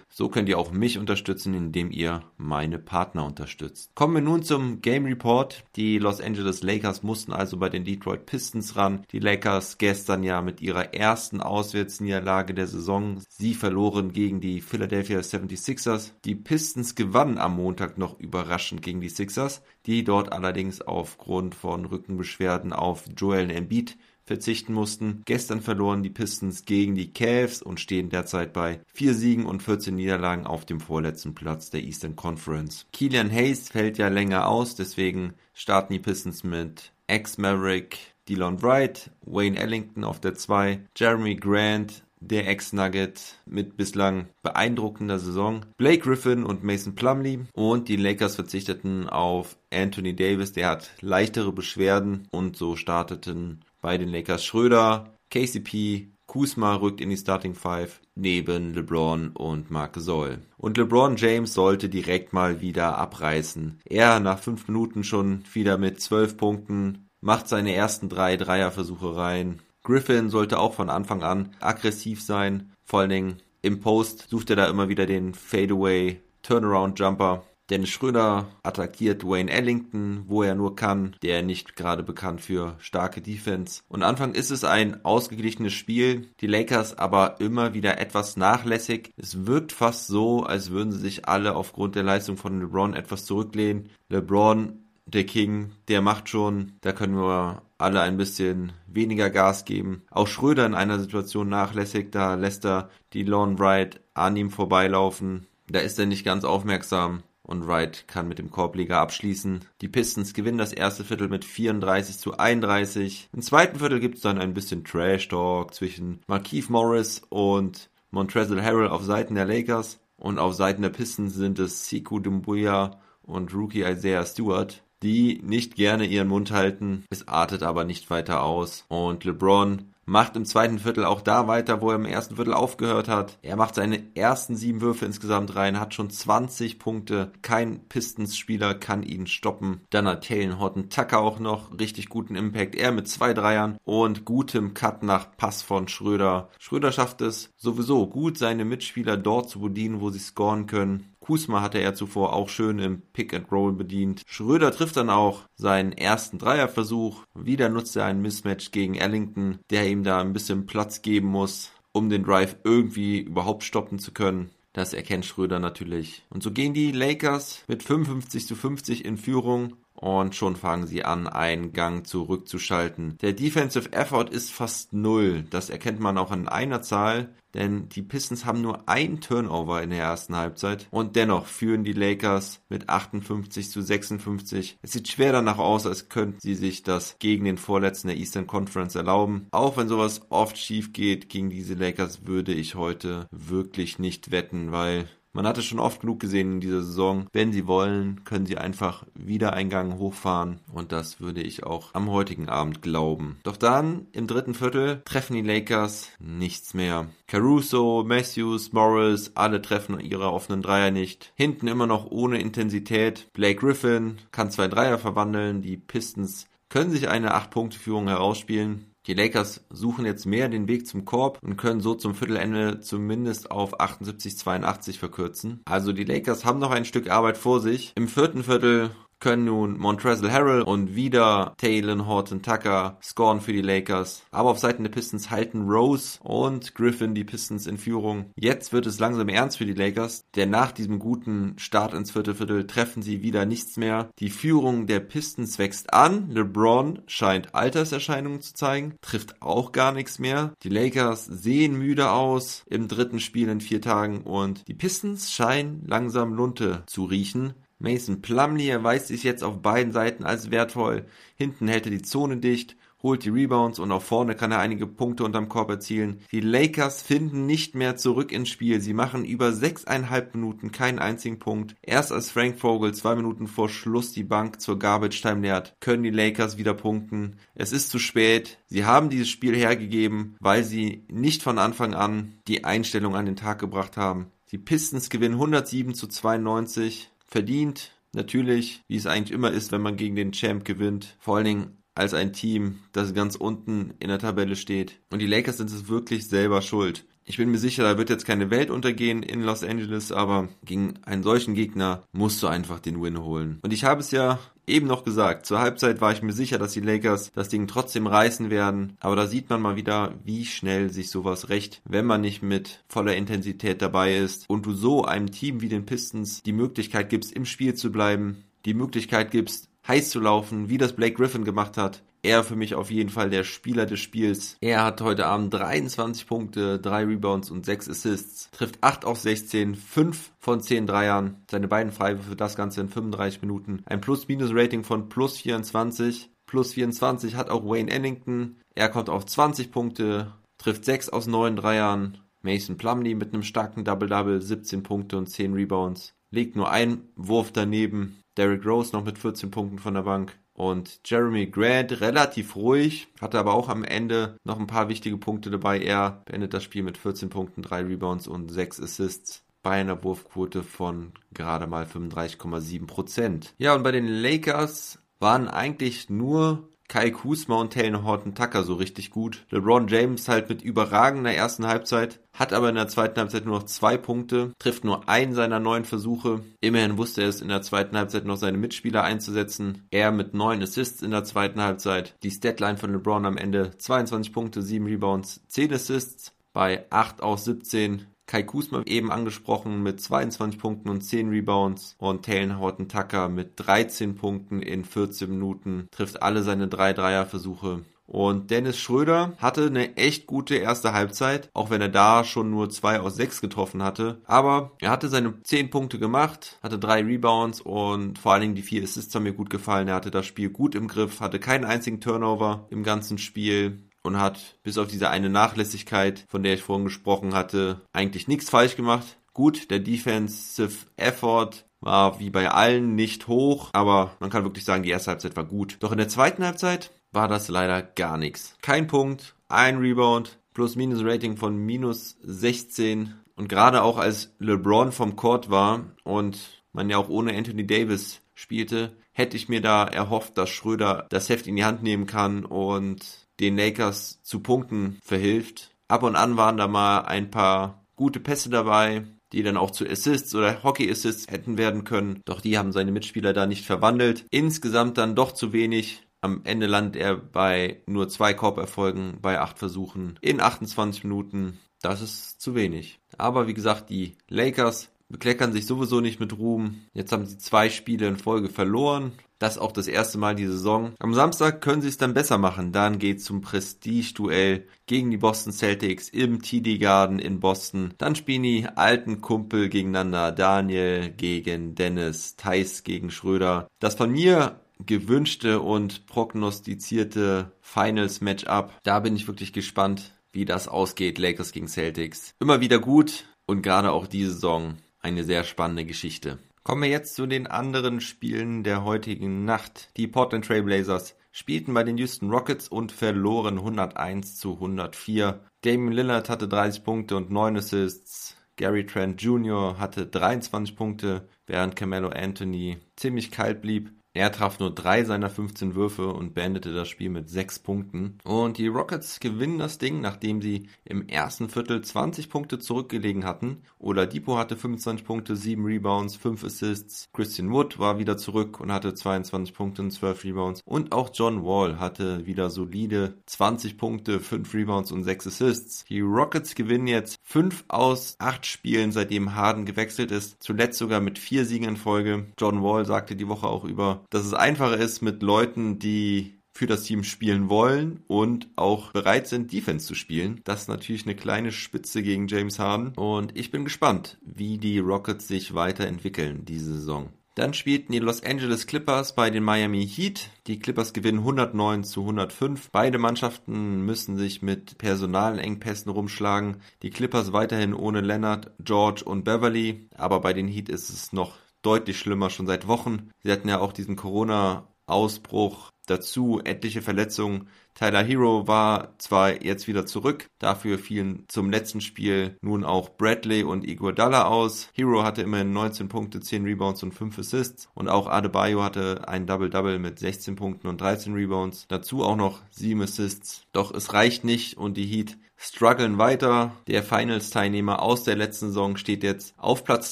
So 0.08 0.28
könnt 0.28 0.48
ihr 0.48 0.58
auch 0.58 0.70
mich 0.72 0.98
unterstützen, 0.98 1.54
indem 1.54 1.90
ihr 1.90 2.22
meine 2.36 2.78
Partner 2.78 3.24
unterstützt. 3.24 3.94
Kommen 3.94 4.14
wir 4.14 4.22
nun 4.22 4.42
zum 4.42 4.80
Game 4.80 5.04
Report. 5.06 5.64
Die 5.76 5.98
Los 5.98 6.20
Angeles 6.20 6.62
Lakers 6.62 7.02
mussten 7.02 7.32
also 7.32 7.56
bei 7.56 7.68
den 7.68 7.84
Detroit 7.84 8.26
Pistons 8.26 8.76
ran. 8.76 9.04
Die 9.12 9.18
Lakers 9.18 9.78
gestern 9.78 10.22
ja 10.22 10.42
mit 10.42 10.60
ihrer 10.60 10.94
ersten 10.94 11.40
Auswärtsniederlage 11.40 12.54
der 12.54 12.66
Saison. 12.66 13.20
Sie 13.28 13.54
verloren 13.54 14.12
gegen 14.12 14.40
die 14.40 14.60
Philadelphia 14.60 15.18
76ers. 15.20 16.12
Die 16.24 16.34
Pistons 16.34 16.94
gewannen 16.94 17.38
am 17.38 17.56
Montag 17.56 17.98
noch 17.98 18.18
überraschend 18.20 18.82
gegen 18.82 19.00
die 19.00 19.08
Sixers, 19.08 19.62
die 19.86 20.04
dort 20.04 20.32
allerdings 20.32 20.80
aufgrund 20.80 21.54
von 21.54 21.84
Rückenbeschwerden 21.84 22.72
auf 22.72 23.04
Joel 23.16 23.50
Embiid 23.50 23.96
verzichten 24.24 24.72
mussten. 24.72 25.22
Gestern 25.24 25.60
verloren 25.60 26.02
die 26.02 26.10
Pistons 26.10 26.64
gegen 26.64 26.94
die 26.94 27.12
Cavs 27.12 27.62
und 27.62 27.80
stehen 27.80 28.10
derzeit 28.10 28.52
bei 28.52 28.80
vier 28.92 29.14
Siegen 29.14 29.46
und 29.46 29.62
14 29.62 29.94
Niederlagen 29.94 30.46
auf 30.46 30.64
dem 30.64 30.80
vorletzten 30.80 31.34
Platz 31.34 31.70
der 31.70 31.82
Eastern 31.82 32.16
Conference. 32.16 32.86
Killian 32.92 33.30
Hayes 33.30 33.68
fällt 33.68 33.98
ja 33.98 34.08
länger 34.08 34.48
aus, 34.48 34.74
deswegen 34.74 35.34
starten 35.52 35.92
die 35.92 35.98
Pistons 35.98 36.44
mit 36.44 36.92
Ex-Maverick 37.06 37.98
Dylan 38.28 38.62
Wright, 38.62 39.10
Wayne 39.26 39.58
Ellington 39.58 40.04
auf 40.04 40.18
der 40.18 40.34
2, 40.34 40.80
Jeremy 40.96 41.36
Grant, 41.36 42.04
der 42.20 42.48
Ex-Nugget 42.48 43.38
mit 43.44 43.76
bislang 43.76 44.28
beeindruckender 44.42 45.18
Saison, 45.18 45.66
Blake 45.76 45.98
Griffin 45.98 46.44
und 46.44 46.64
Mason 46.64 46.94
Plumley 46.94 47.40
und 47.52 47.88
die 47.88 47.96
Lakers 47.96 48.36
verzichteten 48.36 49.08
auf 49.08 49.58
Anthony 49.70 50.16
Davis, 50.16 50.52
der 50.52 50.70
hat 50.70 50.90
leichtere 51.00 51.52
Beschwerden 51.52 52.26
und 52.30 52.56
so 52.56 52.76
starteten 52.76 53.60
bei 53.84 53.98
den 53.98 54.08
Lakers 54.08 54.42
Schröder, 54.42 55.14
KCP, 55.30 56.08
Kuzma 56.26 56.74
rückt 56.76 57.02
in 57.02 57.10
die 57.10 57.18
Starting 57.18 57.54
Five 57.54 58.00
neben 58.14 58.72
LeBron 58.72 59.28
und 59.32 59.70
Marc 59.70 59.92
Gasol. 59.92 60.38
Und 60.56 60.78
LeBron 60.78 61.18
James 61.18 61.52
sollte 61.52 61.90
direkt 61.90 62.32
mal 62.32 62.62
wieder 62.62 62.96
abreißen. 62.96 63.82
Er 63.84 64.20
nach 64.20 64.38
fünf 64.38 64.68
Minuten 64.68 65.04
schon 65.04 65.44
wieder 65.52 65.76
mit 65.76 66.00
zwölf 66.00 66.38
Punkten, 66.38 67.08
macht 67.20 67.46
seine 67.46 67.74
ersten 67.74 68.08
drei 68.08 68.38
Dreierversuche 68.38 69.16
rein. 69.16 69.60
Griffin 69.82 70.30
sollte 70.30 70.60
auch 70.60 70.72
von 70.72 70.88
Anfang 70.88 71.22
an 71.22 71.54
aggressiv 71.60 72.22
sein. 72.22 72.72
Vor 72.86 73.00
allen 73.00 73.10
Dingen 73.10 73.42
im 73.60 73.80
Post 73.80 74.30
sucht 74.30 74.48
er 74.48 74.56
da 74.56 74.66
immer 74.66 74.88
wieder 74.88 75.04
den 75.04 75.34
Fadeaway 75.34 76.22
Turnaround 76.42 76.98
Jumper. 76.98 77.44
Dennis 77.70 77.88
Schröder 77.88 78.48
attackiert 78.62 79.24
Wayne 79.24 79.50
Ellington, 79.50 80.24
wo 80.26 80.42
er 80.42 80.54
nur 80.54 80.76
kann, 80.76 81.16
der 81.22 81.42
nicht 81.42 81.76
gerade 81.76 82.02
bekannt 82.02 82.42
für 82.42 82.76
starke 82.78 83.22
Defense. 83.22 83.80
Und 83.88 84.02
Anfang 84.02 84.34
ist 84.34 84.50
es 84.50 84.64
ein 84.64 85.02
ausgeglichenes 85.02 85.72
Spiel, 85.72 86.28
die 86.40 86.46
Lakers 86.46 86.98
aber 86.98 87.40
immer 87.40 87.72
wieder 87.72 87.98
etwas 87.98 88.36
nachlässig. 88.36 89.12
Es 89.16 89.46
wirkt 89.46 89.72
fast 89.72 90.08
so, 90.08 90.42
als 90.42 90.72
würden 90.72 90.92
sie 90.92 90.98
sich 90.98 91.26
alle 91.26 91.56
aufgrund 91.56 91.94
der 91.94 92.02
Leistung 92.02 92.36
von 92.36 92.60
LeBron 92.60 92.92
etwas 92.92 93.24
zurücklehnen. 93.24 93.88
LeBron, 94.10 94.84
der 95.06 95.24
King, 95.24 95.72
der 95.88 96.02
macht 96.02 96.28
schon, 96.28 96.72
da 96.82 96.92
können 96.92 97.16
wir 97.16 97.62
alle 97.78 98.02
ein 98.02 98.18
bisschen 98.18 98.72
weniger 98.86 99.30
Gas 99.30 99.64
geben. 99.64 100.02
Auch 100.10 100.26
Schröder 100.26 100.66
in 100.66 100.74
einer 100.74 100.98
Situation 100.98 101.48
nachlässig, 101.48 102.10
da 102.10 102.34
lässt 102.34 102.66
er 102.66 102.90
die 103.14 103.22
Lone 103.22 103.58
Wright 103.58 104.02
an 104.12 104.36
ihm 104.36 104.50
vorbeilaufen. 104.50 105.46
Da 105.68 105.78
ist 105.78 105.98
er 105.98 106.04
nicht 106.04 106.26
ganz 106.26 106.44
aufmerksam 106.44 107.22
und 107.44 107.66
Wright 107.68 108.08
kann 108.08 108.26
mit 108.26 108.38
dem 108.38 108.50
Korbleger 108.50 108.98
abschließen. 108.98 109.60
Die 109.80 109.88
Pistons 109.88 110.34
gewinnen 110.34 110.58
das 110.58 110.72
erste 110.72 111.04
Viertel 111.04 111.28
mit 111.28 111.44
34 111.44 112.18
zu 112.18 112.36
31. 112.38 113.28
Im 113.32 113.42
zweiten 113.42 113.78
Viertel 113.78 114.00
gibt 114.00 114.16
es 114.16 114.22
dann 114.22 114.38
ein 114.38 114.54
bisschen 114.54 114.84
Trash-Talk 114.84 115.72
zwischen 115.72 116.20
Markeith 116.26 116.70
Morris 116.70 117.22
und 117.28 117.90
Montrezl 118.10 118.62
Harrell 118.62 118.88
auf 118.88 119.02
Seiten 119.02 119.34
der 119.34 119.44
Lakers 119.44 120.00
und 120.16 120.38
auf 120.38 120.54
Seiten 120.54 120.82
der 120.82 120.90
Pistons 120.90 121.34
sind 121.34 121.58
es 121.58 121.88
Siku 121.88 122.18
Dumbuya 122.18 122.98
und 123.22 123.54
Rookie 123.54 123.82
Isaiah 123.82 124.24
Stewart, 124.24 124.82
die 125.02 125.40
nicht 125.42 125.74
gerne 125.76 126.06
ihren 126.06 126.28
Mund 126.28 126.50
halten. 126.50 127.04
Es 127.10 127.28
artet 127.28 127.62
aber 127.62 127.84
nicht 127.84 128.08
weiter 128.10 128.42
aus 128.42 128.84
und 128.88 129.24
LeBron 129.24 129.93
macht 130.06 130.36
im 130.36 130.44
zweiten 130.44 130.78
Viertel 130.78 131.04
auch 131.04 131.20
da 131.20 131.46
weiter, 131.46 131.80
wo 131.80 131.90
er 131.90 131.96
im 131.96 132.04
ersten 132.04 132.36
Viertel 132.36 132.54
aufgehört 132.54 133.08
hat. 133.08 133.38
Er 133.42 133.56
macht 133.56 133.74
seine 133.74 134.02
ersten 134.14 134.56
sieben 134.56 134.80
Würfe 134.80 135.04
insgesamt 135.04 135.56
rein, 135.56 135.80
hat 135.80 135.94
schon 135.94 136.10
20 136.10 136.78
Punkte. 136.78 137.32
Kein 137.42 137.80
Pistons-Spieler 137.88 138.74
kann 138.74 139.02
ihn 139.02 139.26
stoppen. 139.26 139.80
Dann 139.90 140.06
hat 140.06 140.24
Taylor 140.26 140.58
Horton 140.58 140.90
Tucker 140.90 141.20
auch 141.20 141.38
noch 141.38 141.78
richtig 141.78 142.08
guten 142.08 142.36
Impact. 142.36 142.74
Er 142.74 142.92
mit 142.92 143.08
zwei 143.08 143.34
Dreiern 143.34 143.78
und 143.84 144.24
gutem 144.24 144.74
Cut 144.74 145.02
nach 145.02 145.36
Pass 145.36 145.62
von 145.62 145.88
Schröder. 145.88 146.48
Schröder 146.58 146.92
schafft 146.92 147.20
es 147.20 147.50
sowieso 147.56 148.06
gut, 148.06 148.38
seine 148.38 148.64
Mitspieler 148.64 149.16
dort 149.16 149.50
zu 149.50 149.60
bedienen, 149.60 150.00
wo 150.00 150.10
sie 150.10 150.18
scoren 150.18 150.66
können. 150.66 151.13
Kusma 151.24 151.62
hatte 151.62 151.78
er 151.78 151.94
zuvor 151.94 152.34
auch 152.34 152.50
schön 152.50 152.78
im 152.78 153.00
Pick 153.14 153.32
and 153.32 153.50
Roll 153.50 153.72
bedient. 153.72 154.22
Schröder 154.26 154.70
trifft 154.72 154.98
dann 154.98 155.08
auch 155.08 155.48
seinen 155.56 155.92
ersten 155.92 156.36
Dreierversuch. 156.36 157.24
Wieder 157.34 157.70
nutzt 157.70 157.96
er 157.96 158.04
ein 158.04 158.20
Mismatch 158.20 158.72
gegen 158.72 158.94
Ellington, 158.94 159.58
der 159.70 159.88
ihm 159.88 160.04
da 160.04 160.20
ein 160.20 160.34
bisschen 160.34 160.66
Platz 160.66 161.00
geben 161.00 161.28
muss, 161.28 161.72
um 161.92 162.10
den 162.10 162.24
Drive 162.24 162.56
irgendwie 162.62 163.20
überhaupt 163.20 163.64
stoppen 163.64 163.98
zu 163.98 164.12
können. 164.12 164.50
Das 164.74 164.92
erkennt 164.92 165.24
Schröder 165.24 165.60
natürlich. 165.60 166.24
Und 166.28 166.42
so 166.42 166.50
gehen 166.50 166.74
die 166.74 166.92
Lakers 166.92 167.64
mit 167.68 167.82
55 167.82 168.46
zu 168.46 168.54
50 168.54 169.04
in 169.06 169.16
Führung 169.16 169.76
und 169.94 170.34
schon 170.34 170.56
fangen 170.56 170.86
sie 170.86 171.04
an, 171.04 171.26
einen 171.26 171.72
Gang 171.72 172.06
zurückzuschalten. 172.06 173.16
Der 173.22 173.32
Defensive 173.32 173.92
Effort 173.92 174.30
ist 174.30 174.52
fast 174.52 174.92
null. 174.92 175.44
Das 175.50 175.70
erkennt 175.70 176.00
man 176.00 176.18
auch 176.18 176.30
an 176.30 176.48
einer 176.48 176.82
Zahl, 176.82 177.34
denn 177.54 177.88
die 177.88 178.02
Pistons 178.02 178.44
haben 178.44 178.60
nur 178.60 178.88
ein 178.88 179.20
Turnover 179.20 179.82
in 179.82 179.90
der 179.90 180.00
ersten 180.00 180.36
Halbzeit 180.36 180.88
und 180.90 181.16
dennoch 181.16 181.46
führen 181.46 181.84
die 181.84 181.92
Lakers 181.92 182.60
mit 182.68 182.88
58 182.88 183.70
zu 183.70 183.80
56. 183.80 184.78
Es 184.82 184.92
sieht 184.92 185.08
schwer 185.08 185.32
danach 185.32 185.58
aus, 185.58 185.86
als 185.86 186.08
könnten 186.08 186.40
sie 186.40 186.56
sich 186.56 186.82
das 186.82 187.16
gegen 187.20 187.44
den 187.44 187.58
Vorletzten 187.58 188.08
der 188.08 188.16
Eastern 188.16 188.46
Conference 188.46 188.96
erlauben. 188.96 189.46
Auch 189.52 189.76
wenn 189.76 189.88
sowas 189.88 190.22
oft 190.30 190.58
schief 190.58 190.92
geht 190.92 191.28
gegen 191.28 191.48
diese 191.48 191.74
Lakers, 191.74 192.26
würde 192.26 192.52
ich 192.52 192.74
heute 192.74 193.28
wirklich 193.30 193.98
nicht 193.98 194.32
wetten, 194.32 194.72
weil 194.72 195.08
man 195.34 195.46
hatte 195.46 195.62
schon 195.62 195.80
oft 195.80 196.00
genug 196.00 196.20
gesehen 196.20 196.52
in 196.52 196.60
dieser 196.60 196.82
Saison. 196.82 197.26
Wenn 197.32 197.52
sie 197.52 197.66
wollen, 197.66 198.24
können 198.24 198.46
sie 198.46 198.56
einfach 198.56 199.04
wieder 199.14 199.52
einen 199.52 199.68
Gang 199.68 199.98
hochfahren. 199.98 200.60
Und 200.72 200.92
das 200.92 201.20
würde 201.20 201.42
ich 201.42 201.64
auch 201.64 201.92
am 201.92 202.10
heutigen 202.10 202.48
Abend 202.48 202.82
glauben. 202.82 203.38
Doch 203.42 203.56
dann, 203.56 204.06
im 204.12 204.26
dritten 204.26 204.54
Viertel, 204.54 205.02
treffen 205.04 205.34
die 205.34 205.42
Lakers 205.42 206.08
nichts 206.20 206.72
mehr. 206.72 207.08
Caruso, 207.26 208.04
Matthews, 208.06 208.72
Morris, 208.72 209.32
alle 209.34 209.60
treffen 209.60 209.98
ihre 209.98 210.32
offenen 210.32 210.62
Dreier 210.62 210.92
nicht. 210.92 211.32
Hinten 211.34 211.66
immer 211.66 211.88
noch 211.88 212.10
ohne 212.10 212.40
Intensität. 212.40 213.26
Blake 213.32 213.56
Griffin 213.56 214.18
kann 214.30 214.52
zwei 214.52 214.68
Dreier 214.68 214.98
verwandeln. 214.98 215.62
Die 215.62 215.76
Pistons 215.76 216.46
können 216.68 216.90
sich 216.90 217.08
eine 217.08 217.34
8-Punkte-Führung 217.34 218.08
herausspielen. 218.08 218.93
Die 219.06 219.14
Lakers 219.14 219.62
suchen 219.68 220.06
jetzt 220.06 220.24
mehr 220.24 220.48
den 220.48 220.66
Weg 220.66 220.86
zum 220.86 221.04
Korb 221.04 221.38
und 221.42 221.56
können 221.56 221.80
so 221.80 221.94
zum 221.94 222.14
Viertelende 222.14 222.80
zumindest 222.80 223.50
auf 223.50 223.78
78-82 223.78 224.98
verkürzen. 224.98 225.60
Also 225.66 225.92
die 225.92 226.04
Lakers 226.04 226.46
haben 226.46 226.58
noch 226.58 226.70
ein 226.70 226.86
Stück 226.86 227.10
Arbeit 227.10 227.36
vor 227.36 227.60
sich. 227.60 227.92
Im 227.96 228.08
vierten 228.08 228.44
Viertel 228.44 228.90
können 229.24 229.46
nun 229.46 229.78
Montrezl 229.78 230.30
Harrell 230.30 230.60
und 230.60 230.96
wieder 230.96 231.54
Taylor 231.56 232.06
Horton 232.06 232.42
Tucker 232.42 232.98
scoren 233.02 233.40
für 233.40 233.54
die 233.54 233.62
Lakers. 233.62 234.22
Aber 234.30 234.50
auf 234.50 234.58
Seiten 234.58 234.82
der 234.82 234.90
Pistons 234.90 235.30
halten 235.30 235.62
Rose 235.62 236.18
und 236.22 236.74
Griffin 236.74 237.14
die 237.14 237.24
Pistons 237.24 237.66
in 237.66 237.78
Führung. 237.78 238.26
Jetzt 238.36 238.74
wird 238.74 238.84
es 238.84 239.00
langsam 239.00 239.30
ernst 239.30 239.56
für 239.56 239.64
die 239.64 239.72
Lakers, 239.72 240.26
denn 240.36 240.50
nach 240.50 240.72
diesem 240.72 240.98
guten 240.98 241.58
Start 241.58 241.94
ins 241.94 242.10
vierte 242.10 242.34
Viertel 242.34 242.66
treffen 242.66 243.00
sie 243.00 243.22
wieder 243.22 243.46
nichts 243.46 243.78
mehr. 243.78 244.10
Die 244.18 244.28
Führung 244.28 244.86
der 244.86 245.00
Pistons 245.00 245.58
wächst 245.58 245.94
an. 245.94 246.28
LeBron 246.28 247.00
scheint 247.06 247.54
Alterserscheinungen 247.54 248.42
zu 248.42 248.52
zeigen, 248.52 248.96
trifft 249.00 249.40
auch 249.40 249.72
gar 249.72 249.92
nichts 249.92 250.18
mehr. 250.18 250.52
Die 250.62 250.68
Lakers 250.68 251.24
sehen 251.24 251.78
müde 251.78 252.10
aus 252.10 252.62
im 252.68 252.88
dritten 252.88 253.20
Spiel 253.20 253.48
in 253.48 253.62
vier 253.62 253.80
Tagen 253.80 254.20
und 254.20 254.68
die 254.68 254.74
Pistons 254.74 255.32
scheinen 255.32 255.82
langsam 255.86 256.34
Lunte 256.34 256.82
zu 256.84 257.06
riechen. 257.06 257.54
Mason 257.78 258.22
Plumlee 258.22 258.68
erweist 258.68 259.08
sich 259.08 259.22
jetzt 259.22 259.42
auf 259.42 259.62
beiden 259.62 259.92
Seiten 259.92 260.24
als 260.24 260.50
wertvoll. 260.50 261.06
Hinten 261.36 261.68
hält 261.68 261.86
er 261.86 261.90
die 261.90 262.02
Zone 262.02 262.38
dicht, 262.38 262.76
holt 263.04 263.22
die 263.22 263.28
Rebounds 263.28 263.78
und 263.78 263.92
auch 263.92 264.02
vorne 264.02 264.34
kann 264.34 264.50
er 264.50 264.58
einige 264.58 264.86
Punkte 264.86 265.24
unterm 265.24 265.48
Korb 265.48 265.68
erzielen. 265.70 266.20
Die 266.32 266.40
Lakers 266.40 267.02
finden 267.02 267.44
nicht 267.44 267.74
mehr 267.74 267.96
zurück 267.96 268.32
ins 268.32 268.48
Spiel. 268.48 268.80
Sie 268.80 268.94
machen 268.94 269.26
über 269.26 269.52
sechseinhalb 269.52 270.34
Minuten 270.34 270.72
keinen 270.72 270.98
einzigen 270.98 271.38
Punkt. 271.38 271.76
Erst 271.82 272.12
als 272.12 272.30
Frank 272.30 272.58
Vogel 272.58 272.94
zwei 272.94 273.14
Minuten 273.14 273.46
vor 273.46 273.68
Schluss 273.68 274.12
die 274.12 274.24
Bank 274.24 274.60
zur 274.60 274.78
Garbage 274.78 275.20
Time 275.20 275.42
leert, 275.42 275.76
können 275.80 276.02
die 276.02 276.10
Lakers 276.10 276.56
wieder 276.56 276.72
punkten. 276.72 277.36
Es 277.54 277.72
ist 277.72 277.90
zu 277.90 277.98
spät. 277.98 278.58
Sie 278.66 278.86
haben 278.86 279.10
dieses 279.10 279.28
Spiel 279.28 279.54
hergegeben, 279.54 280.36
weil 280.40 280.64
sie 280.64 281.04
nicht 281.08 281.42
von 281.42 281.58
Anfang 281.58 281.92
an 281.92 282.32
die 282.48 282.64
Einstellung 282.64 283.14
an 283.14 283.26
den 283.26 283.36
Tag 283.36 283.58
gebracht 283.58 283.98
haben. 283.98 284.28
Die 284.50 284.58
Pistons 284.58 285.10
gewinnen 285.10 285.34
107 285.34 285.94
zu 285.94 286.06
92 286.06 287.10
verdient. 287.34 287.90
Natürlich, 288.12 288.84
wie 288.86 288.94
es 288.94 289.08
eigentlich 289.08 289.32
immer 289.32 289.50
ist, 289.50 289.72
wenn 289.72 289.82
man 289.82 289.96
gegen 289.96 290.14
den 290.14 290.30
Champ 290.30 290.64
gewinnt. 290.64 291.16
Vor 291.18 291.34
allen 291.34 291.44
Dingen 291.44 291.78
als 291.96 292.14
ein 292.14 292.32
Team, 292.32 292.78
das 292.92 293.12
ganz 293.12 293.34
unten 293.34 293.94
in 293.98 294.06
der 294.06 294.20
Tabelle 294.20 294.54
steht. 294.54 295.00
Und 295.10 295.18
die 295.18 295.26
Lakers 295.26 295.56
sind 295.56 295.68
es 295.68 295.88
wirklich 295.88 296.28
selber 296.28 296.62
schuld. 296.62 297.04
Ich 297.24 297.38
bin 297.38 297.50
mir 297.50 297.58
sicher, 297.58 297.82
da 297.82 297.98
wird 297.98 298.08
jetzt 298.08 298.24
keine 298.24 298.50
Welt 298.50 298.70
untergehen 298.70 299.24
in 299.24 299.42
Los 299.42 299.64
Angeles, 299.64 300.12
aber 300.12 300.48
gegen 300.64 301.02
einen 301.02 301.24
solchen 301.24 301.54
Gegner 301.54 302.04
musst 302.12 302.40
du 302.40 302.46
einfach 302.46 302.78
den 302.78 303.02
Win 303.02 303.18
holen. 303.18 303.58
Und 303.62 303.72
ich 303.72 303.82
habe 303.82 304.00
es 304.00 304.12
ja 304.12 304.38
eben 304.66 304.86
noch 304.86 305.04
gesagt, 305.04 305.46
zur 305.46 305.60
Halbzeit 305.60 306.00
war 306.00 306.12
ich 306.12 306.22
mir 306.22 306.32
sicher, 306.32 306.58
dass 306.58 306.72
die 306.72 306.80
Lakers 306.80 307.32
das 307.34 307.48
Ding 307.48 307.66
trotzdem 307.66 308.06
reißen 308.06 308.50
werden. 308.50 308.96
Aber 309.00 309.16
da 309.16 309.26
sieht 309.26 309.50
man 309.50 309.60
mal 309.60 309.76
wieder, 309.76 310.14
wie 310.24 310.44
schnell 310.44 310.90
sich 310.90 311.10
sowas 311.10 311.48
rächt, 311.48 311.82
wenn 311.84 312.06
man 312.06 312.20
nicht 312.20 312.42
mit 312.42 312.84
voller 312.88 313.16
Intensität 313.16 313.82
dabei 313.82 314.16
ist 314.16 314.48
und 314.48 314.66
du 314.66 314.72
so 314.72 315.04
einem 315.04 315.30
Team 315.30 315.60
wie 315.60 315.68
den 315.68 315.86
Pistons 315.86 316.42
die 316.42 316.52
Möglichkeit 316.52 317.10
gibst, 317.10 317.32
im 317.32 317.44
Spiel 317.44 317.74
zu 317.74 317.92
bleiben, 317.92 318.44
die 318.64 318.74
Möglichkeit 318.74 319.30
gibst, 319.30 319.68
heiß 319.86 320.10
zu 320.10 320.20
laufen, 320.20 320.68
wie 320.68 320.78
das 320.78 320.94
Blake 320.94 321.14
Griffin 321.14 321.44
gemacht 321.44 321.76
hat 321.76 322.02
er 322.24 322.42
für 322.42 322.56
mich 322.56 322.74
auf 322.74 322.90
jeden 322.90 323.10
Fall 323.10 323.28
der 323.28 323.44
Spieler 323.44 323.84
des 323.84 324.00
Spiels. 324.00 324.56
Er 324.60 324.82
hat 324.82 325.02
heute 325.02 325.26
Abend 325.26 325.52
23 325.52 326.26
Punkte, 326.26 326.78
3 326.78 327.04
Rebounds 327.04 327.50
und 327.50 327.66
6 327.66 327.90
Assists, 327.90 328.50
trifft 328.50 328.82
8 328.82 329.04
auf 329.04 329.18
16, 329.18 329.74
5 329.74 330.32
von 330.38 330.60
10 330.60 330.86
Dreiern, 330.86 331.42
seine 331.50 331.68
beiden 331.68 331.92
Freiwürfe, 331.92 332.34
das 332.34 332.56
Ganze 332.56 332.80
in 332.80 332.88
35 332.88 333.42
Minuten. 333.42 333.82
Ein 333.84 334.00
Plus-Minus-Rating 334.00 334.84
von 334.84 335.08
plus 335.10 335.36
24. 335.38 336.30
Plus 336.46 336.72
24 336.72 337.36
hat 337.36 337.50
auch 337.50 337.64
Wayne 337.64 337.90
Ellington. 337.90 338.56
Er 338.74 338.88
kommt 338.88 339.10
auf 339.10 339.26
20 339.26 339.70
Punkte, 339.70 340.32
trifft 340.56 340.84
6 340.84 341.10
aus 341.10 341.26
9 341.26 341.56
Dreiern. 341.56 342.18
Mason 342.40 342.76
Plumlee 342.76 343.14
mit 343.14 343.32
einem 343.32 343.42
starken 343.42 343.84
Double-Double, 343.84 344.40
17 344.40 344.82
Punkte 344.82 345.18
und 345.18 345.26
10 345.26 345.54
Rebounds. 345.54 346.14
Legt 346.30 346.56
nur 346.56 346.70
einen 346.70 347.08
Wurf 347.16 347.52
daneben. 347.52 348.18
Derrick 348.36 348.66
Rose 348.66 348.94
noch 348.94 349.04
mit 349.04 349.18
14 349.18 349.50
Punkten 349.50 349.78
von 349.78 349.94
der 349.94 350.02
Bank. 350.02 350.38
Und 350.52 351.00
Jeremy 351.04 351.46
Grant 351.46 352.00
relativ 352.00 352.54
ruhig, 352.54 353.08
hatte 353.20 353.38
aber 353.38 353.54
auch 353.54 353.68
am 353.68 353.82
Ende 353.82 354.38
noch 354.44 354.58
ein 354.60 354.68
paar 354.68 354.88
wichtige 354.88 355.16
Punkte 355.16 355.50
dabei. 355.50 355.80
Er 355.80 356.22
beendet 356.26 356.54
das 356.54 356.62
Spiel 356.62 356.84
mit 356.84 356.96
14 356.96 357.28
Punkten, 357.28 357.62
3 357.62 357.82
Rebounds 357.82 358.28
und 358.28 358.50
6 358.50 358.80
Assists 358.80 359.44
bei 359.64 359.72
einer 359.72 360.04
Wurfquote 360.04 360.62
von 360.62 361.12
gerade 361.32 361.66
mal 361.66 361.84
35,7% 361.84 363.54
Ja, 363.58 363.74
und 363.74 363.82
bei 363.82 363.90
den 363.90 364.06
Lakers 364.06 365.00
waren 365.18 365.48
eigentlich 365.48 366.10
nur 366.10 366.68
Kai 366.88 367.10
Kusma 367.10 367.56
und 367.56 367.72
Taylor 367.72 368.04
Horton 368.04 368.34
Tucker 368.34 368.62
so 368.62 368.74
richtig 368.74 369.10
gut. 369.10 369.44
LeBron 369.50 369.88
James 369.88 370.28
halt 370.28 370.48
mit 370.48 370.62
überragender 370.62 371.32
ersten 371.32 371.66
Halbzeit, 371.66 372.20
hat 372.32 372.52
aber 372.52 372.68
in 372.68 372.74
der 372.74 372.88
zweiten 372.88 373.18
Halbzeit 373.18 373.46
nur 373.46 373.58
noch 373.58 373.64
zwei 373.64 373.96
Punkte, 373.96 374.52
trifft 374.58 374.84
nur 374.84 375.08
einen 375.08 375.34
seiner 375.34 375.60
neun 375.60 375.84
Versuche. 375.84 376.42
Immerhin 376.60 376.98
wusste 376.98 377.22
er 377.22 377.28
es 377.28 377.40
in 377.40 377.48
der 377.48 377.62
zweiten 377.62 377.96
Halbzeit 377.96 378.24
noch 378.24 378.36
seine 378.36 378.58
Mitspieler 378.58 379.02
einzusetzen. 379.02 379.86
Er 379.90 380.12
mit 380.12 380.34
neun 380.34 380.62
Assists 380.62 381.02
in 381.02 381.10
der 381.10 381.24
zweiten 381.24 381.60
Halbzeit. 381.60 382.16
Die 382.22 382.30
Statline 382.30 382.76
von 382.76 382.92
LeBron 382.92 383.26
am 383.26 383.36
Ende 383.36 383.76
22 383.76 384.32
Punkte, 384.32 384.62
7 384.62 384.86
Rebounds, 384.86 385.42
10 385.48 385.72
Assists 385.72 386.32
bei 386.52 386.86
8 386.90 387.22
aus 387.22 387.44
17 387.44 388.06
Kai 388.26 388.42
Kusma 388.42 388.82
eben 388.86 389.12
angesprochen 389.12 389.82
mit 389.82 390.00
22 390.00 390.58
Punkten 390.58 390.88
und 390.88 391.02
10 391.02 391.28
Rebounds 391.28 391.94
und 391.98 392.24
Taylor 392.24 392.58
Horton 392.58 392.88
Tucker 392.88 393.28
mit 393.28 393.52
13 393.56 394.14
Punkten 394.14 394.62
in 394.62 394.84
14 394.84 395.30
Minuten 395.30 395.88
trifft 395.90 396.22
alle 396.22 396.42
seine 396.42 396.68
drei 396.68 396.92
Dreierversuche. 396.92 397.82
Und 398.06 398.50
Dennis 398.50 398.78
Schröder 398.78 399.32
hatte 399.38 399.66
eine 399.66 399.96
echt 399.96 400.26
gute 400.26 400.56
erste 400.56 400.92
Halbzeit, 400.92 401.48
auch 401.54 401.70
wenn 401.70 401.80
er 401.80 401.88
da 401.88 402.24
schon 402.24 402.50
nur 402.50 402.68
zwei 402.68 403.00
aus 403.00 403.16
sechs 403.16 403.40
getroffen 403.40 403.82
hatte. 403.82 404.20
Aber 404.26 404.72
er 404.80 404.90
hatte 404.90 405.08
seine 405.08 405.42
zehn 405.42 405.70
Punkte 405.70 405.98
gemacht, 405.98 406.58
hatte 406.62 406.78
drei 406.78 407.02
Rebounds 407.02 407.60
und 407.60 408.18
vor 408.18 408.32
allen 408.32 408.42
Dingen 408.42 408.54
die 408.54 408.62
vier 408.62 408.82
Assists 408.82 409.14
haben 409.14 409.22
mir 409.22 409.32
gut 409.32 409.48
gefallen. 409.48 409.88
Er 409.88 409.94
hatte 409.94 410.10
das 410.10 410.26
Spiel 410.26 410.50
gut 410.50 410.74
im 410.74 410.88
Griff, 410.88 411.20
hatte 411.20 411.38
keinen 411.38 411.64
einzigen 411.64 412.00
Turnover 412.00 412.66
im 412.70 412.82
ganzen 412.82 413.16
Spiel 413.16 413.88
und 414.04 414.20
hat 414.20 414.56
bis 414.62 414.78
auf 414.78 414.86
diese 414.86 415.10
eine 415.10 415.30
Nachlässigkeit, 415.30 416.24
von 416.28 416.44
der 416.44 416.54
ich 416.54 416.62
vorhin 416.62 416.84
gesprochen 416.84 417.34
hatte, 417.34 417.80
eigentlich 417.92 418.28
nichts 418.28 418.50
falsch 418.50 418.76
gemacht. 418.76 419.18
Gut, 419.32 419.70
der 419.70 419.80
Defensive 419.80 420.86
Effort 420.96 421.64
war 421.80 422.20
wie 422.20 422.30
bei 422.30 422.50
allen 422.50 422.94
nicht 422.94 423.26
hoch, 423.26 423.70
aber 423.72 424.12
man 424.20 424.30
kann 424.30 424.44
wirklich 424.44 424.64
sagen, 424.64 424.84
die 424.84 424.90
erste 424.90 425.10
Halbzeit 425.10 425.36
war 425.36 425.44
gut. 425.44 425.76
Doch 425.80 425.90
in 425.90 425.98
der 425.98 426.08
zweiten 426.08 426.44
Halbzeit 426.44 426.92
war 427.10 427.28
das 427.28 427.48
leider 427.48 427.82
gar 427.82 428.16
nichts. 428.16 428.56
Kein 428.62 428.86
Punkt, 428.86 429.34
ein 429.48 429.78
Rebound, 429.78 430.38
Plus-Minus-Rating 430.54 431.36
von 431.36 431.56
minus 431.56 432.16
16 432.22 433.14
und 433.36 433.48
gerade 433.48 433.82
auch 433.82 433.98
als 433.98 434.34
LeBron 434.38 434.92
vom 434.92 435.16
Court 435.16 435.50
war 435.50 435.84
und 436.04 436.62
man 436.72 436.90
ja 436.90 436.98
auch 436.98 437.08
ohne 437.08 437.36
Anthony 437.36 437.66
Davis 437.66 438.20
spielte, 438.34 438.96
hätte 439.12 439.36
ich 439.36 439.48
mir 439.48 439.60
da 439.60 439.84
erhofft, 439.84 440.36
dass 440.38 440.50
Schröder 440.50 441.06
das 441.10 441.28
Heft 441.28 441.46
in 441.46 441.56
die 441.56 441.64
Hand 441.64 441.82
nehmen 441.82 442.06
kann 442.06 442.44
und 442.44 443.23
den 443.40 443.56
Lakers 443.56 444.22
zu 444.22 444.40
Punkten 444.40 444.98
verhilft. 445.02 445.70
Ab 445.88 446.02
und 446.02 446.16
an 446.16 446.36
waren 446.36 446.56
da 446.56 446.68
mal 446.68 447.00
ein 447.00 447.30
paar 447.30 447.84
gute 447.96 448.20
Pässe 448.20 448.50
dabei, 448.50 449.04
die 449.32 449.42
dann 449.42 449.56
auch 449.56 449.70
zu 449.70 449.86
Assists 449.88 450.34
oder 450.34 450.62
Hockey-Assists 450.62 451.30
hätten 451.30 451.58
werden 451.58 451.84
können. 451.84 452.20
Doch 452.24 452.40
die 452.40 452.56
haben 452.56 452.72
seine 452.72 452.92
Mitspieler 452.92 453.32
da 453.32 453.46
nicht 453.46 453.64
verwandelt. 453.64 454.24
Insgesamt 454.30 454.98
dann 454.98 455.14
doch 455.14 455.32
zu 455.32 455.52
wenig. 455.52 456.02
Am 456.20 456.40
Ende 456.44 456.66
landet 456.66 456.96
er 456.96 457.16
bei 457.16 457.82
nur 457.86 458.08
zwei 458.08 458.32
Korberfolgen 458.32 459.18
bei 459.20 459.40
acht 459.40 459.58
Versuchen 459.58 460.18
in 460.22 460.40
28 460.40 461.04
Minuten. 461.04 461.58
Das 461.82 462.00
ist 462.00 462.40
zu 462.40 462.54
wenig. 462.54 462.98
Aber 463.18 463.46
wie 463.46 463.54
gesagt, 463.54 463.90
die 463.90 464.16
Lakers 464.28 464.90
bekleckern 465.08 465.52
sich 465.52 465.66
sowieso 465.66 466.00
nicht 466.00 466.20
mit 466.20 466.38
Ruhm. 466.38 466.80
Jetzt 466.94 467.12
haben 467.12 467.26
sie 467.26 467.36
zwei 467.36 467.68
Spiele 467.68 468.08
in 468.08 468.16
Folge 468.16 468.48
verloren. 468.48 469.12
Das 469.44 469.58
auch 469.58 469.72
das 469.72 469.88
erste 469.88 470.16
Mal 470.16 470.34
die 470.34 470.46
Saison. 470.46 470.94
Am 470.98 471.12
Samstag 471.12 471.60
können 471.60 471.82
sie 471.82 471.88
es 471.88 471.98
dann 471.98 472.14
besser 472.14 472.38
machen. 472.38 472.72
Dann 472.72 472.98
geht's 472.98 473.24
zum 473.24 473.42
Prestige-Duell 473.42 474.66
gegen 474.86 475.10
die 475.10 475.18
Boston 475.18 475.52
Celtics 475.52 476.08
im 476.08 476.40
TD 476.40 476.78
Garden 476.78 477.18
in 477.18 477.40
Boston. 477.40 477.92
Dann 477.98 478.16
spielen 478.16 478.42
die 478.42 478.66
alten 478.66 479.20
Kumpel 479.20 479.68
gegeneinander. 479.68 480.32
Daniel 480.32 481.10
gegen 481.10 481.74
Dennis, 481.74 482.36
Thais 482.36 482.84
gegen 482.84 483.10
Schröder. 483.10 483.68
Das 483.80 483.96
von 483.96 484.12
mir 484.12 484.60
gewünschte 484.86 485.60
und 485.60 486.06
prognostizierte 486.06 487.52
Finals 487.60 488.22
Matchup. 488.22 488.72
Da 488.82 489.00
bin 489.00 489.14
ich 489.14 489.28
wirklich 489.28 489.52
gespannt, 489.52 490.14
wie 490.32 490.46
das 490.46 490.68
ausgeht. 490.68 491.18
Lakers 491.18 491.52
gegen 491.52 491.68
Celtics. 491.68 492.34
Immer 492.40 492.62
wieder 492.62 492.78
gut 492.78 493.26
und 493.44 493.60
gerade 493.60 493.92
auch 493.92 494.06
diese 494.06 494.32
Saison 494.32 494.78
eine 495.00 495.22
sehr 495.22 495.44
spannende 495.44 495.84
Geschichte. 495.84 496.38
Kommen 496.66 496.80
wir 496.80 496.88
jetzt 496.88 497.14
zu 497.14 497.26
den 497.26 497.46
anderen 497.46 498.00
Spielen 498.00 498.62
der 498.62 498.84
heutigen 498.84 499.44
Nacht. 499.44 499.90
Die 499.98 500.06
Portland 500.06 500.46
Trailblazers 500.46 501.14
spielten 501.30 501.74
bei 501.74 501.84
den 501.84 501.98
Houston 501.98 502.30
Rockets 502.30 502.68
und 502.68 502.90
verloren 502.90 503.58
101 503.58 504.36
zu 504.36 504.54
104. 504.54 505.44
Damon 505.60 505.92
Lillard 505.92 506.30
hatte 506.30 506.48
30 506.48 506.82
Punkte 506.82 507.16
und 507.16 507.30
9 507.30 507.58
Assists. 507.58 508.38
Gary 508.56 508.86
Trent 508.86 509.20
Jr. 509.20 509.78
hatte 509.78 510.06
23 510.06 510.74
Punkte, 510.74 511.28
während 511.46 511.76
Carmelo 511.76 512.08
Anthony 512.08 512.78
ziemlich 512.96 513.30
kalt 513.30 513.60
blieb. 513.60 513.92
Er 514.16 514.30
traf 514.30 514.60
nur 514.60 514.72
drei 514.72 515.02
seiner 515.02 515.28
15 515.28 515.74
Würfe 515.74 516.06
und 516.06 516.34
beendete 516.34 516.72
das 516.72 516.88
Spiel 516.88 517.10
mit 517.10 517.28
sechs 517.28 517.58
Punkten. 517.58 518.18
Und 518.22 518.58
die 518.58 518.68
Rockets 518.68 519.18
gewinnen 519.18 519.58
das 519.58 519.78
Ding, 519.78 520.00
nachdem 520.00 520.40
sie 520.40 520.68
im 520.84 521.08
ersten 521.08 521.48
Viertel 521.48 521.82
20 521.82 522.30
Punkte 522.30 522.60
zurückgelegen 522.60 523.24
hatten. 523.24 523.62
Oladipo 523.80 524.38
hatte 524.38 524.56
25 524.56 525.04
Punkte, 525.04 525.34
7 525.34 525.64
Rebounds, 525.64 526.14
5 526.14 526.44
Assists. 526.44 527.08
Christian 527.12 527.50
Wood 527.50 527.80
war 527.80 527.98
wieder 527.98 528.16
zurück 528.16 528.60
und 528.60 528.70
hatte 528.70 528.94
22 528.94 529.52
Punkte 529.52 529.82
und 529.82 529.90
12 529.90 530.22
Rebounds. 530.22 530.62
Und 530.64 530.92
auch 530.92 531.10
John 531.12 531.44
Wall 531.44 531.80
hatte 531.80 532.24
wieder 532.24 532.50
solide 532.50 533.14
20 533.26 533.76
Punkte, 533.76 534.20
5 534.20 534.54
Rebounds 534.54 534.92
und 534.92 535.02
6 535.02 535.26
Assists. 535.26 535.84
Die 535.88 535.98
Rockets 535.98 536.54
gewinnen 536.54 536.86
jetzt 536.86 537.18
5 537.24 537.64
aus 537.66 538.14
8 538.20 538.46
Spielen, 538.46 538.92
seitdem 538.92 539.34
Harden 539.34 539.66
gewechselt 539.66 540.12
ist. 540.12 540.36
Zuletzt 540.40 540.78
sogar 540.78 541.00
mit 541.00 541.18
4 541.18 541.44
Siegen 541.44 541.66
in 541.66 541.76
Folge. 541.76 542.26
John 542.38 542.62
Wall 542.62 542.84
sagte 542.84 543.16
die 543.16 543.26
Woche 543.26 543.48
auch 543.48 543.64
über, 543.64 544.03
dass 544.10 544.24
es 544.24 544.34
einfacher 544.34 544.76
ist 544.76 545.02
mit 545.02 545.22
Leuten, 545.22 545.78
die 545.78 546.34
für 546.56 546.66
das 546.66 546.84
Team 546.84 547.02
spielen 547.02 547.48
wollen 547.48 548.02
und 548.06 548.48
auch 548.56 548.92
bereit 548.92 549.26
sind, 549.26 549.52
Defense 549.52 549.86
zu 549.86 549.94
spielen. 549.94 550.40
Das 550.44 550.62
ist 550.62 550.68
natürlich 550.68 551.04
eine 551.04 551.16
kleine 551.16 551.50
Spitze 551.50 552.02
gegen 552.02 552.28
James 552.28 552.58
Harden 552.58 552.92
und 552.94 553.36
ich 553.36 553.50
bin 553.50 553.64
gespannt, 553.64 554.18
wie 554.24 554.58
die 554.58 554.78
Rockets 554.78 555.26
sich 555.26 555.54
weiterentwickeln 555.54 556.44
diese 556.44 556.74
Saison. 556.74 557.10
Dann 557.34 557.52
spielten 557.52 557.90
die 557.90 557.98
Los 557.98 558.22
Angeles 558.22 558.68
Clippers 558.68 559.16
bei 559.16 559.28
den 559.28 559.42
Miami 559.42 559.84
Heat. 559.84 560.30
Die 560.46 560.60
Clippers 560.60 560.92
gewinnen 560.92 561.18
109 561.18 561.82
zu 561.82 562.02
105. 562.02 562.70
Beide 562.70 562.98
Mannschaften 562.98 563.84
müssen 563.84 564.16
sich 564.16 564.40
mit 564.40 564.78
Personalengpässen 564.78 565.90
rumschlagen. 565.90 566.58
Die 566.82 566.90
Clippers 566.90 567.32
weiterhin 567.32 567.74
ohne 567.74 568.02
Leonard, 568.02 568.52
George 568.60 569.02
und 569.04 569.24
Beverly. 569.24 569.88
Aber 569.96 570.20
bei 570.20 570.32
den 570.32 570.46
Heat 570.46 570.68
ist 570.68 570.90
es 570.90 571.12
noch 571.12 571.32
deutlich 571.64 571.98
schlimmer 571.98 572.30
schon 572.30 572.46
seit 572.46 572.68
Wochen. 572.68 573.10
Sie 573.22 573.32
hatten 573.32 573.48
ja 573.48 573.60
auch 573.60 573.72
diesen 573.72 573.96
Corona-Ausbruch 573.96 575.70
dazu, 575.86 576.40
etliche 576.44 576.82
Verletzungen. 576.82 577.48
Tyler 577.74 578.04
Hero 578.04 578.46
war 578.46 578.96
zwar 578.98 579.42
jetzt 579.42 579.66
wieder 579.66 579.84
zurück, 579.84 580.28
dafür 580.38 580.78
fielen 580.78 581.24
zum 581.28 581.50
letzten 581.50 581.80
Spiel 581.80 582.36
nun 582.40 582.64
auch 582.64 582.90
Bradley 582.90 583.42
und 583.42 583.66
Iguodala 583.66 584.26
aus. 584.26 584.70
Hero 584.74 585.02
hatte 585.02 585.22
immerhin 585.22 585.52
19 585.52 585.88
Punkte, 585.88 586.20
10 586.20 586.44
Rebounds 586.44 586.82
und 586.84 586.92
5 586.94 587.18
Assists 587.18 587.68
und 587.74 587.88
auch 587.88 588.06
Adebayo 588.06 588.62
hatte 588.62 589.08
ein 589.08 589.26
Double-Double 589.26 589.78
mit 589.78 589.98
16 589.98 590.36
Punkten 590.36 590.68
und 590.68 590.80
13 590.80 591.14
Rebounds. 591.14 591.66
Dazu 591.68 592.04
auch 592.04 592.16
noch 592.16 592.42
7 592.50 592.80
Assists. 592.82 593.42
Doch 593.52 593.74
es 593.74 593.92
reicht 593.92 594.24
nicht 594.24 594.56
und 594.56 594.76
die 594.76 594.86
Heat 594.86 595.18
strugglen 595.36 595.98
weiter. 595.98 596.52
Der 596.66 596.82
Finals-Teilnehmer 596.82 597.82
aus 597.82 598.04
der 598.04 598.16
letzten 598.16 598.48
Saison 598.48 598.76
steht 598.76 599.02
jetzt 599.02 599.34
auf 599.36 599.64
Platz 599.64 599.90